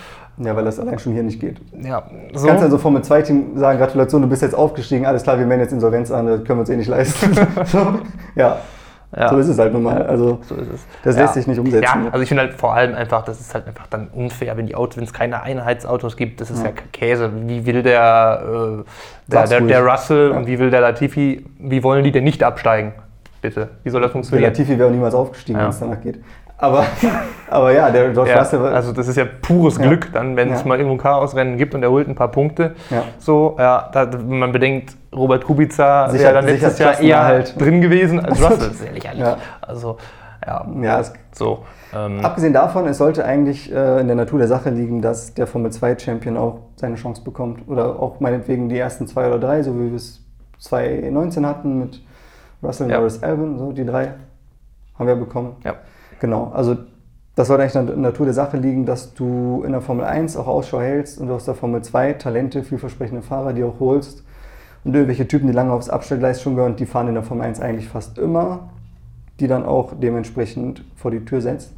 Ja, 0.44 0.56
weil 0.56 0.66
das 0.66 0.80
allein 0.80 0.98
schon 1.00 1.14
hier 1.14 1.24
nicht 1.24 1.40
geht. 1.40 1.58
Ja, 1.84 2.04
Du 2.32 2.40
so. 2.40 2.48
kannst 2.48 2.64
also 2.64 2.78
Formel 2.78 3.02
2 3.04 3.22
Team 3.22 3.58
sagen, 3.58 3.78
Gratulation, 3.80 4.22
du 4.22 4.28
bist 4.28 4.42
jetzt 4.42 4.56
aufgestiegen, 4.56 5.06
alles 5.06 5.24
klar, 5.24 5.38
wir 5.38 5.46
melden 5.46 5.64
jetzt 5.64 5.74
Insolvenz 5.74 6.10
an, 6.12 6.26
das 6.28 6.38
können 6.44 6.60
wir 6.60 6.62
uns 6.62 6.70
eh 6.70 6.78
nicht 6.78 6.88
leisten. 6.90 7.34
so, 7.66 8.00
ja, 8.36 8.58
ja, 9.16 9.30
so 9.30 9.38
ist 9.40 9.50
es 9.50 9.60
halt 9.60 9.74
nun 9.74 9.84
mal. 9.84 10.02
Also, 10.04 10.40
so 10.48 10.56
ist 10.56 10.72
es. 10.74 10.82
das 11.04 11.16
Ja. 11.18 11.24
lässt 11.24 11.34
sich 11.34 11.46
nicht 11.46 11.60
umsetzen. 11.60 11.84
Ja, 11.84 12.10
also 12.12 12.24
ich 12.24 12.30
finde 12.30 12.44
halt 12.44 12.54
vor 12.54 12.74
allem 12.74 12.96
einfach, 12.96 13.24
das 13.26 13.42
ist 13.42 13.54
halt 13.54 13.68
einfach 13.68 13.88
dann 13.88 14.08
unfair, 14.08 14.56
wenn 14.56 14.68
die 14.68 14.76
Autos, 14.76 14.96
wenn 14.98 15.04
es 15.04 15.12
keine 15.14 15.44
Einheitsautos 15.44 16.16
gibt, 16.16 16.40
das 16.40 16.50
ist 16.50 16.64
ja, 16.64 16.70
Ja. 16.70 16.76
Käse. 16.94 17.30
Wie 17.46 17.66
will 17.66 17.84
der, 17.84 18.42
äh, 18.80 18.84
der, 19.32 19.48
der, 19.48 19.62
der. 19.62 19.86
Russell 19.86 20.32
und 20.32 20.48
wie 20.48 20.58
will 20.60 20.70
der 20.70 20.80
Latifi, 20.82 21.46
wie 21.60 21.84
wollen 21.84 22.04
die 22.06 22.12
denn 22.14 22.24
nicht 22.24 22.42
absteigen? 22.42 22.94
Bitte. 23.42 23.70
Wie 23.84 23.90
soll 23.90 24.02
das 24.02 24.10
Der 24.10 24.14
funktionieren? 24.14 24.50
Latifi 24.52 24.78
wäre 24.80 24.88
auch 24.88 24.94
niemals 24.94 25.14
aufgestiegen, 25.16 25.60
wenn 25.60 25.68
es 25.70 25.80
danach 25.80 26.00
geht. 26.00 26.20
Aber, 26.62 26.86
aber 27.50 27.72
ja, 27.74 27.90
der 27.90 28.12
George 28.12 28.30
Ja, 28.32 28.40
Russell 28.40 28.66
also 28.68 28.94
das 28.94 29.08
ist 29.08 29.18
ja 29.18 29.26
pures 29.42 29.78
Ja. 29.78 29.88
Glück, 29.88 30.12
dann, 30.14 30.36
wenn 30.38 30.52
es 30.52 30.62
Ja. 30.62 30.68
mal 30.68 30.78
irgendwo 30.78 30.96
ein 30.96 31.00
Chaosrennen 31.02 31.58
gibt 31.58 31.74
und 31.76 31.84
er 31.84 31.90
holt 31.92 32.08
ein 32.08 32.16
paar 32.16 32.30
Punkte. 32.32 32.76
Ja. 32.90 33.04
So, 33.18 33.56
ja, 33.60 33.90
da, 33.92 34.12
wenn 34.14 34.40
man 34.40 34.52
bedenkt, 34.52 34.96
Robert 35.14 35.44
Kubica 35.44 36.08
Sicher- 36.10 36.24
wäre 36.24 36.34
dann 36.36 36.46
letztes 36.46 36.80
Jahr 36.80 36.92
eher 36.92 36.96
Klassenerhalt. 37.18 37.60
drin 37.60 37.82
gewesen 37.82 38.20
als 38.24 38.42
Russell. 38.44 38.58
Das 38.60 38.68
ist 38.76 38.86
ja 38.86 38.92
lächerlich. 38.92 39.20
Ja. 39.22 39.38
Also, 39.62 39.98
ja, 40.46 40.66
ja, 40.82 41.00
es, 41.00 41.14
so. 41.34 41.64
Ähm, 41.94 42.24
abgesehen 42.24 42.54
davon, 42.54 42.88
es 42.88 42.98
sollte 43.00 43.26
eigentlich 43.26 43.72
äh, 43.74 44.00
in 44.00 44.08
der 44.08 44.16
Natur 44.16 44.40
der 44.40 44.48
Sache 44.48 44.70
liegen, 44.70 45.02
dass 45.02 45.34
der 45.34 45.46
Formel 45.48 45.72
2 45.72 46.00
Champion 46.00 46.38
auch 46.38 46.60
seine 46.78 46.96
Chance 46.96 47.24
bekommt. 47.24 47.68
Oder 47.68 48.00
auch 48.00 48.20
meinetwegen 48.20 48.70
die 48.70 48.78
ersten 48.78 49.08
zwei 49.08 49.28
oder 49.28 49.40
drei, 49.40 49.62
so 49.62 49.76
wie 49.76 49.90
wir 49.90 49.96
es 49.98 50.22
2019 50.60 51.46
hatten 51.46 51.80
mit 51.80 52.02
Russell, 52.64 52.90
Ja. 52.90 52.98
Norris, 53.00 53.22
Albon, 53.22 53.58
so 53.58 53.72
die 53.72 53.86
drei 53.86 54.14
haben 54.98 55.08
wir 55.08 55.16
bekommen. 55.16 55.56
ja. 55.66 55.74
Genau, 56.22 56.52
also 56.54 56.78
das 57.34 57.48
sollte 57.48 57.64
eigentlich 57.64 57.76
in 57.76 57.88
der 57.88 57.98
Natur 57.98 58.28
der 58.28 58.36
Sache 58.36 58.56
liegen, 58.56 58.86
dass 58.86 59.16
du 59.16 59.64
in 59.66 59.72
der 59.72 59.82
Formel 59.82 60.06
1 60.06 60.38
auch 60.38 60.46
Ausschau 60.46 60.80
hältst 60.80 61.20
und 61.20 61.30
du 61.30 61.34
aus 61.34 61.46
der 61.46 61.56
Formel 61.56 61.82
2 61.82 62.14
Talente, 62.14 62.64
vielversprechende 62.64 63.24
Fahrer, 63.24 63.54
die 63.54 63.64
auch 63.64 63.80
holst. 63.80 64.24
Und 64.84 64.94
irgendwelche 64.94 65.28
Typen, 65.28 65.48
die 65.48 65.54
lange 65.54 65.74
aufs 65.74 65.90
Abstellgleis 65.90 66.40
schon 66.40 66.54
gehören, 66.54 66.76
die 66.76 66.86
fahren 66.86 67.08
in 67.08 67.16
der 67.16 67.24
Formel 67.24 67.48
1 67.48 67.60
eigentlich 67.60 67.90
fast 67.90 68.20
immer, 68.20 68.70
die 69.40 69.48
dann 69.48 69.66
auch 69.66 69.94
dementsprechend 70.00 70.86
vor 70.96 71.10
die 71.10 71.26
Tür 71.26 71.42
setzt. 71.42 71.74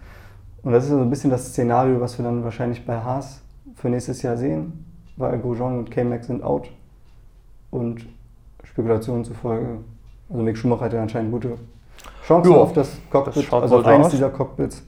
Und 0.62 0.74
das 0.74 0.84
ist 0.84 0.90
so 0.90 1.00
ein 1.00 1.10
bisschen 1.10 1.32
das 1.32 1.48
Szenario, 1.48 2.02
was 2.02 2.18
wir 2.18 2.26
dann 2.26 2.44
wahrscheinlich 2.44 2.86
bei 2.86 2.98
Haas 2.98 3.40
für 3.76 3.88
nächstes 3.88 4.24
Jahr 4.24 4.36
sehen, 4.36 4.86
weil 5.16 5.40
Grosjean 5.40 5.80
und 5.80 5.90
K-Max 5.90 6.28
sind 6.28 6.44
out. 6.44 6.70
Und 7.72 8.06
Spekulationen 8.66 9.24
zufolge, 9.24 9.78
also 10.30 10.44
Mick 10.44 10.58
Schumacher 10.58 10.84
hat 10.84 10.94
ja 10.94 11.02
anscheinend 11.02 11.32
gute 11.32 11.58
Chancen 12.26 12.52
Ja, 12.52 12.58
auf 12.58 12.74
das 12.74 12.98
Cockpit, 13.12 13.46
das 13.48 13.54
also 13.54 13.80
auf 13.80 13.86
eines 13.86 14.08
aus. 14.08 14.12
dieser 14.12 14.30
Cockpits. 14.30 14.84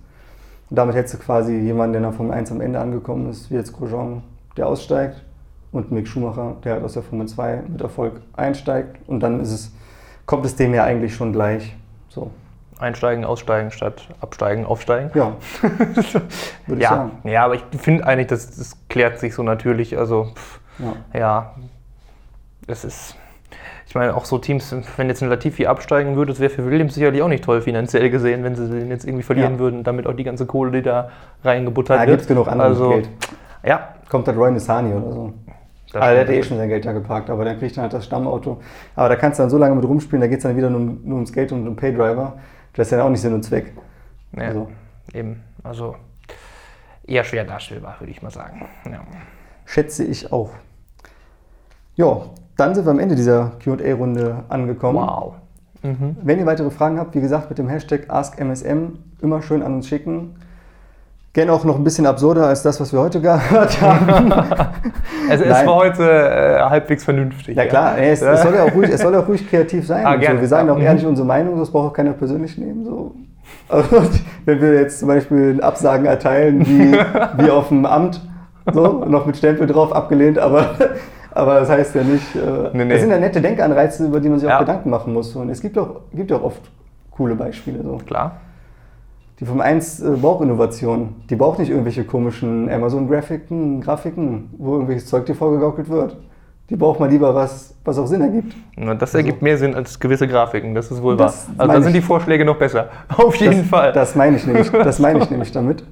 Und 0.70 0.78
damit 0.78 0.96
hättest 0.96 1.16
du 1.16 1.18
quasi 1.20 1.54
jemanden, 1.56 1.94
der 1.94 2.00
in 2.00 2.04
der 2.04 2.14
Formel 2.14 2.34
1 2.34 2.52
am 2.52 2.62
Ende 2.62 2.80
angekommen 2.80 3.30
ist, 3.30 3.52
wie 3.52 3.56
jetzt 3.56 3.74
Grosjean, 3.74 4.24
der 4.58 4.68
aussteigt 4.68 5.24
und 5.72 5.92
Mick 5.92 6.08
Schumacher, 6.08 6.56
der 6.64 6.74
halt 6.74 6.84
aus 6.84 6.94
der 6.94 7.04
Formel 7.04 7.28
2 7.28 7.64
mit 7.68 7.82
Erfolg 7.82 8.22
einsteigt. 8.36 8.98
Und 9.08 9.20
dann 9.20 9.40
ist 9.42 9.52
es, 9.52 9.72
kommt 10.26 10.46
es 10.46 10.56
dem 10.56 10.74
ja 10.74 10.84
eigentlich 10.84 11.14
schon 11.16 11.34
gleich. 11.34 11.76
So, 12.10 12.32
Einsteigen, 12.80 13.24
aussteigen 13.26 13.72
statt 13.72 14.08
absteigen, 14.22 14.66
aufsteigen. 14.66 15.10
ja, 15.14 15.34
würde 15.62 16.78
ich 16.78 16.80
Ja, 16.84 16.90
sagen. 16.90 17.12
ja, 17.24 17.46
aber 17.46 17.56
ich 17.56 17.64
finde 17.78 18.06
eigentlich, 18.08 18.28
das, 18.28 18.56
das 18.58 18.76
klärt 18.90 19.20
sich 19.20 19.34
so 19.36 19.44
natürlich. 19.44 19.98
Also, 19.98 20.30
pff, 20.36 20.60
Ja. 20.80 20.94
ja, 21.20 21.56
es 22.68 22.84
ist. 22.86 23.16
Ich 23.88 23.96
meine, 23.96 24.16
auch 24.16 24.26
so 24.26 24.38
Teams, 24.40 24.76
wenn 24.98 25.08
jetzt 25.08 25.22
ein 25.24 25.30
Latifi 25.30 25.68
absteigen 25.68 26.16
würde, 26.16 26.32
das 26.34 26.40
wäre 26.40 26.50
für 26.50 26.66
Williams 26.66 26.96
sicherlich 26.96 27.22
auch 27.22 27.28
nicht 27.28 27.44
toll 27.44 27.62
finanziell 27.62 28.10
gesehen, 28.10 28.44
wenn 28.44 28.56
sie 28.56 28.68
den 28.68 28.90
jetzt 28.90 29.06
irgendwie 29.06 29.24
verlieren 29.24 29.54
Ja. 29.54 29.60
würden, 29.60 29.84
damit 29.84 30.08
auch 30.08 30.14
die 30.14 30.24
ganze 30.24 30.46
Kohle, 30.46 30.72
die 30.72 30.82
da 30.82 31.10
reingebuttert 31.44 31.98
Da 31.98 32.02
wird. 32.02 32.10
gibt 32.10 32.22
es 32.22 32.28
genug 32.28 32.48
andere 32.48 32.68
also, 32.68 32.90
Geld. 32.90 33.10
Ja, 33.64 33.90
Kommt 34.10 34.28
halt 34.28 34.38
Roy 34.38 34.52
Nissani 34.52 34.94
oder 34.94 35.12
so. 35.12 35.34
Das 35.92 36.02
Aber 36.02 36.12
der 36.12 36.22
hat 36.22 36.28
stimmt. 36.28 36.40
eh 36.40 36.48
schon 36.48 36.58
sein 36.58 36.70
Geld 36.70 36.86
da 36.86 36.92
geparkt, 36.92 37.30
aber 37.30 37.46
dann 37.46 37.58
kriegt 37.58 37.78
er 37.78 37.84
halt 37.84 37.94
das 37.94 38.06
Stammauto. 38.06 38.60
Aber 38.96 39.10
da 39.10 39.16
kannst 39.16 39.40
du 39.40 39.44
dann 39.44 39.50
so 39.50 39.58
lange 39.58 39.76
mit 39.76 39.86
rumspielen, 39.86 40.20
da 40.22 40.28
geht 40.28 40.38
es 40.38 40.44
dann 40.44 40.58
wieder 40.58 40.70
nur, 40.70 40.80
nur 40.82 41.16
ums 41.16 41.32
Geld 41.32 41.52
und 41.52 41.68
um 41.68 41.76
Paydriver. 41.76 42.34
Das 42.74 42.88
ist 42.88 42.92
ja 42.92 43.04
auch 43.04 43.10
nicht 43.10 43.22
Sinn 43.22 43.34
und 43.34 43.44
Zweck. 43.44 43.72
Ja, 44.36 44.44
Also. 44.44 44.68
eben. 45.14 45.42
Also 45.64 45.96
eher 47.08 47.24
schwer 47.24 47.46
darstellbar, 47.46 47.96
würde 48.00 48.12
ich 48.12 48.22
mal 48.22 48.30
sagen. 48.32 48.68
Ja. 48.92 49.00
Schätze 49.66 50.04
ich 50.04 50.32
auch. 50.32 50.50
Ja, 51.96 52.22
dann 52.58 52.74
sind 52.76 52.86
wir 52.86 52.92
am 52.92 53.00
Ende 53.00 53.16
dieser 53.16 53.52
QA-Runde 53.64 54.44
angekommen. 54.50 55.00
Wow. 55.00 55.34
Mhm. 55.84 56.18
Wenn 56.22 56.40
ihr 56.40 56.46
weitere 56.46 56.70
Fragen 56.72 57.00
habt, 57.00 57.16
wie 57.16 57.22
gesagt, 57.22 57.50
mit 57.50 57.58
dem 57.60 57.68
Hashtag 57.68 58.10
AskMSM 58.10 58.94
immer 59.22 59.42
schön 59.42 59.62
an 59.62 59.76
uns 59.76 59.88
schicken. 59.88 60.36
Gerne 61.34 61.52
auch 61.52 61.66
noch 61.66 61.76
ein 61.76 61.84
bisschen 61.84 62.06
absurder 62.06 62.48
als 62.48 62.64
das, 62.64 62.80
was 62.80 62.94
wir 62.94 63.00
heute 63.02 63.20
gehört 63.22 63.82
haben. 63.82 64.34
Also 65.28 65.44
es 65.44 65.50
Nein. 65.50 65.66
war 65.66 65.76
heute 65.78 66.04
äh, 66.04 66.60
halbwegs 66.70 67.04
vernünftig. 67.04 67.58
Ja 67.58 67.66
klar, 67.66 67.98
es, 67.98 68.22
es, 68.22 68.44
soll 68.44 68.54
ja 68.54 68.64
auch 68.64 68.74
ruhig, 68.76 68.92
es 68.92 69.02
soll 69.02 69.16
auch 69.16 69.28
ruhig 69.28 69.50
kreativ 69.50 69.88
sein. 69.88 70.06
Ah, 70.06 70.14
so. 70.22 70.40
Wir 70.40 70.48
sagen 70.48 70.70
auch 70.70 70.76
Mhm. 70.78 70.84
ehrlich 70.84 71.04
unsere 71.04 71.28
Meinung, 71.28 71.58
das 71.58 71.72
braucht 71.72 71.90
auch 71.90 71.94
keiner 71.94 72.14
persönlich 72.14 72.56
nehmen. 72.60 72.86
So. 72.86 73.16
Also, 73.68 74.04
wenn 74.46 74.62
wir 74.62 74.76
jetzt 74.76 75.00
zum 75.00 75.08
Beispiel 75.08 75.60
Absagen 75.64 76.06
erteilen, 76.06 76.64
wie, 76.68 76.94
wie 77.44 77.50
auf 77.50 77.70
dem 77.70 77.88
Amt, 77.88 78.22
so, 78.72 79.04
noch 79.06 79.26
mit 79.26 79.36
Stempel 79.38 79.66
drauf, 79.66 79.92
abgelehnt, 79.94 80.38
aber, 80.38 80.76
aber 81.36 81.60
das 81.60 81.70
heißt 81.70 81.94
ja 81.96 82.04
nicht. 82.04 82.36
Äh, 82.36 82.40
Nee, 82.74 82.86
nee. 82.86 82.90
Das 82.94 83.02
sind 83.02 83.10
ja 83.12 83.20
nette 83.20 83.42
Denkanreize, 83.42 84.06
über 84.06 84.20
die 84.20 84.30
man 84.30 84.40
sich 84.40 84.48
Ja. 84.50 84.56
auch 84.56 84.60
Gedanken 84.62 84.90
machen 84.90 85.14
muss. 85.14 85.36
Und 85.36 85.50
es 85.50 85.62
gibt 85.62 85.78
auch, 85.78 86.02
gibt 86.14 86.32
ja 86.32 86.38
auch 86.38 86.44
oft 86.44 86.62
coole 87.12 87.36
Beispiele. 87.36 87.84
So. 87.84 87.98
Klar. 88.06 88.38
Die 89.40 89.46
Formel 89.46 89.64
1 89.64 90.00
äh, 90.02 90.10
braucht 90.22 90.44
Innovation. 90.44 91.16
Die 91.30 91.36
braucht 91.36 91.60
nicht 91.60 91.70
irgendwelche 91.70 92.06
komischen 92.06 92.70
Amazon-Grafiken, 92.70 93.82
Grafiken, 93.82 94.50
wo 94.58 94.74
irgendwelches 94.76 95.08
Zeug 95.08 95.26
dir 95.26 95.36
vorgegaukelt 95.36 95.90
wird. 95.90 96.18
Die 96.70 96.76
braucht 96.76 97.00
mal 97.00 97.10
lieber 97.10 97.36
was, 97.36 97.76
was 97.84 98.00
auch 98.00 98.08
Sinn 98.08 98.22
ergibt. 98.22 98.56
Na, 98.76 98.96
Das 98.96 99.14
ergibt 99.14 99.42
mehr 99.44 99.58
Sinn 99.58 99.76
als 99.76 100.00
gewisse 100.00 100.28
Grafiken, 100.28 100.74
das 100.74 100.90
ist 100.90 101.00
wohl 101.04 101.20
wahr. 101.20 101.28
Das 101.28 101.48
Also 101.58 101.74
da 101.74 101.82
sind 101.82 101.94
die 101.94 102.02
Vorschläge 102.02 102.44
noch 102.44 102.58
besser. 102.58 102.90
Auf 103.18 103.36
jeden 103.36 103.60
das, 103.60 103.68
Fall. 103.68 103.92
Das 103.94 104.16
meine 104.16 104.38
ich 104.38 104.48
nämlich, 104.48 104.72
das 104.72 104.98
meine 105.00 105.20
ich 105.20 105.30
nämlich 105.30 105.52
damit. 105.52 105.84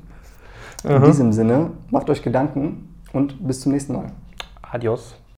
In 0.84 0.98
Mhm. 1.00 1.04
diesem 1.06 1.32
Sinne, 1.32 1.70
macht 1.92 2.10
euch 2.10 2.24
Gedanken 2.24 2.90
und 3.14 3.46
bis 3.46 3.62
zum 3.62 3.72
nächsten 3.72 3.94
Mal. 3.94 4.06
Adios. 4.72 5.16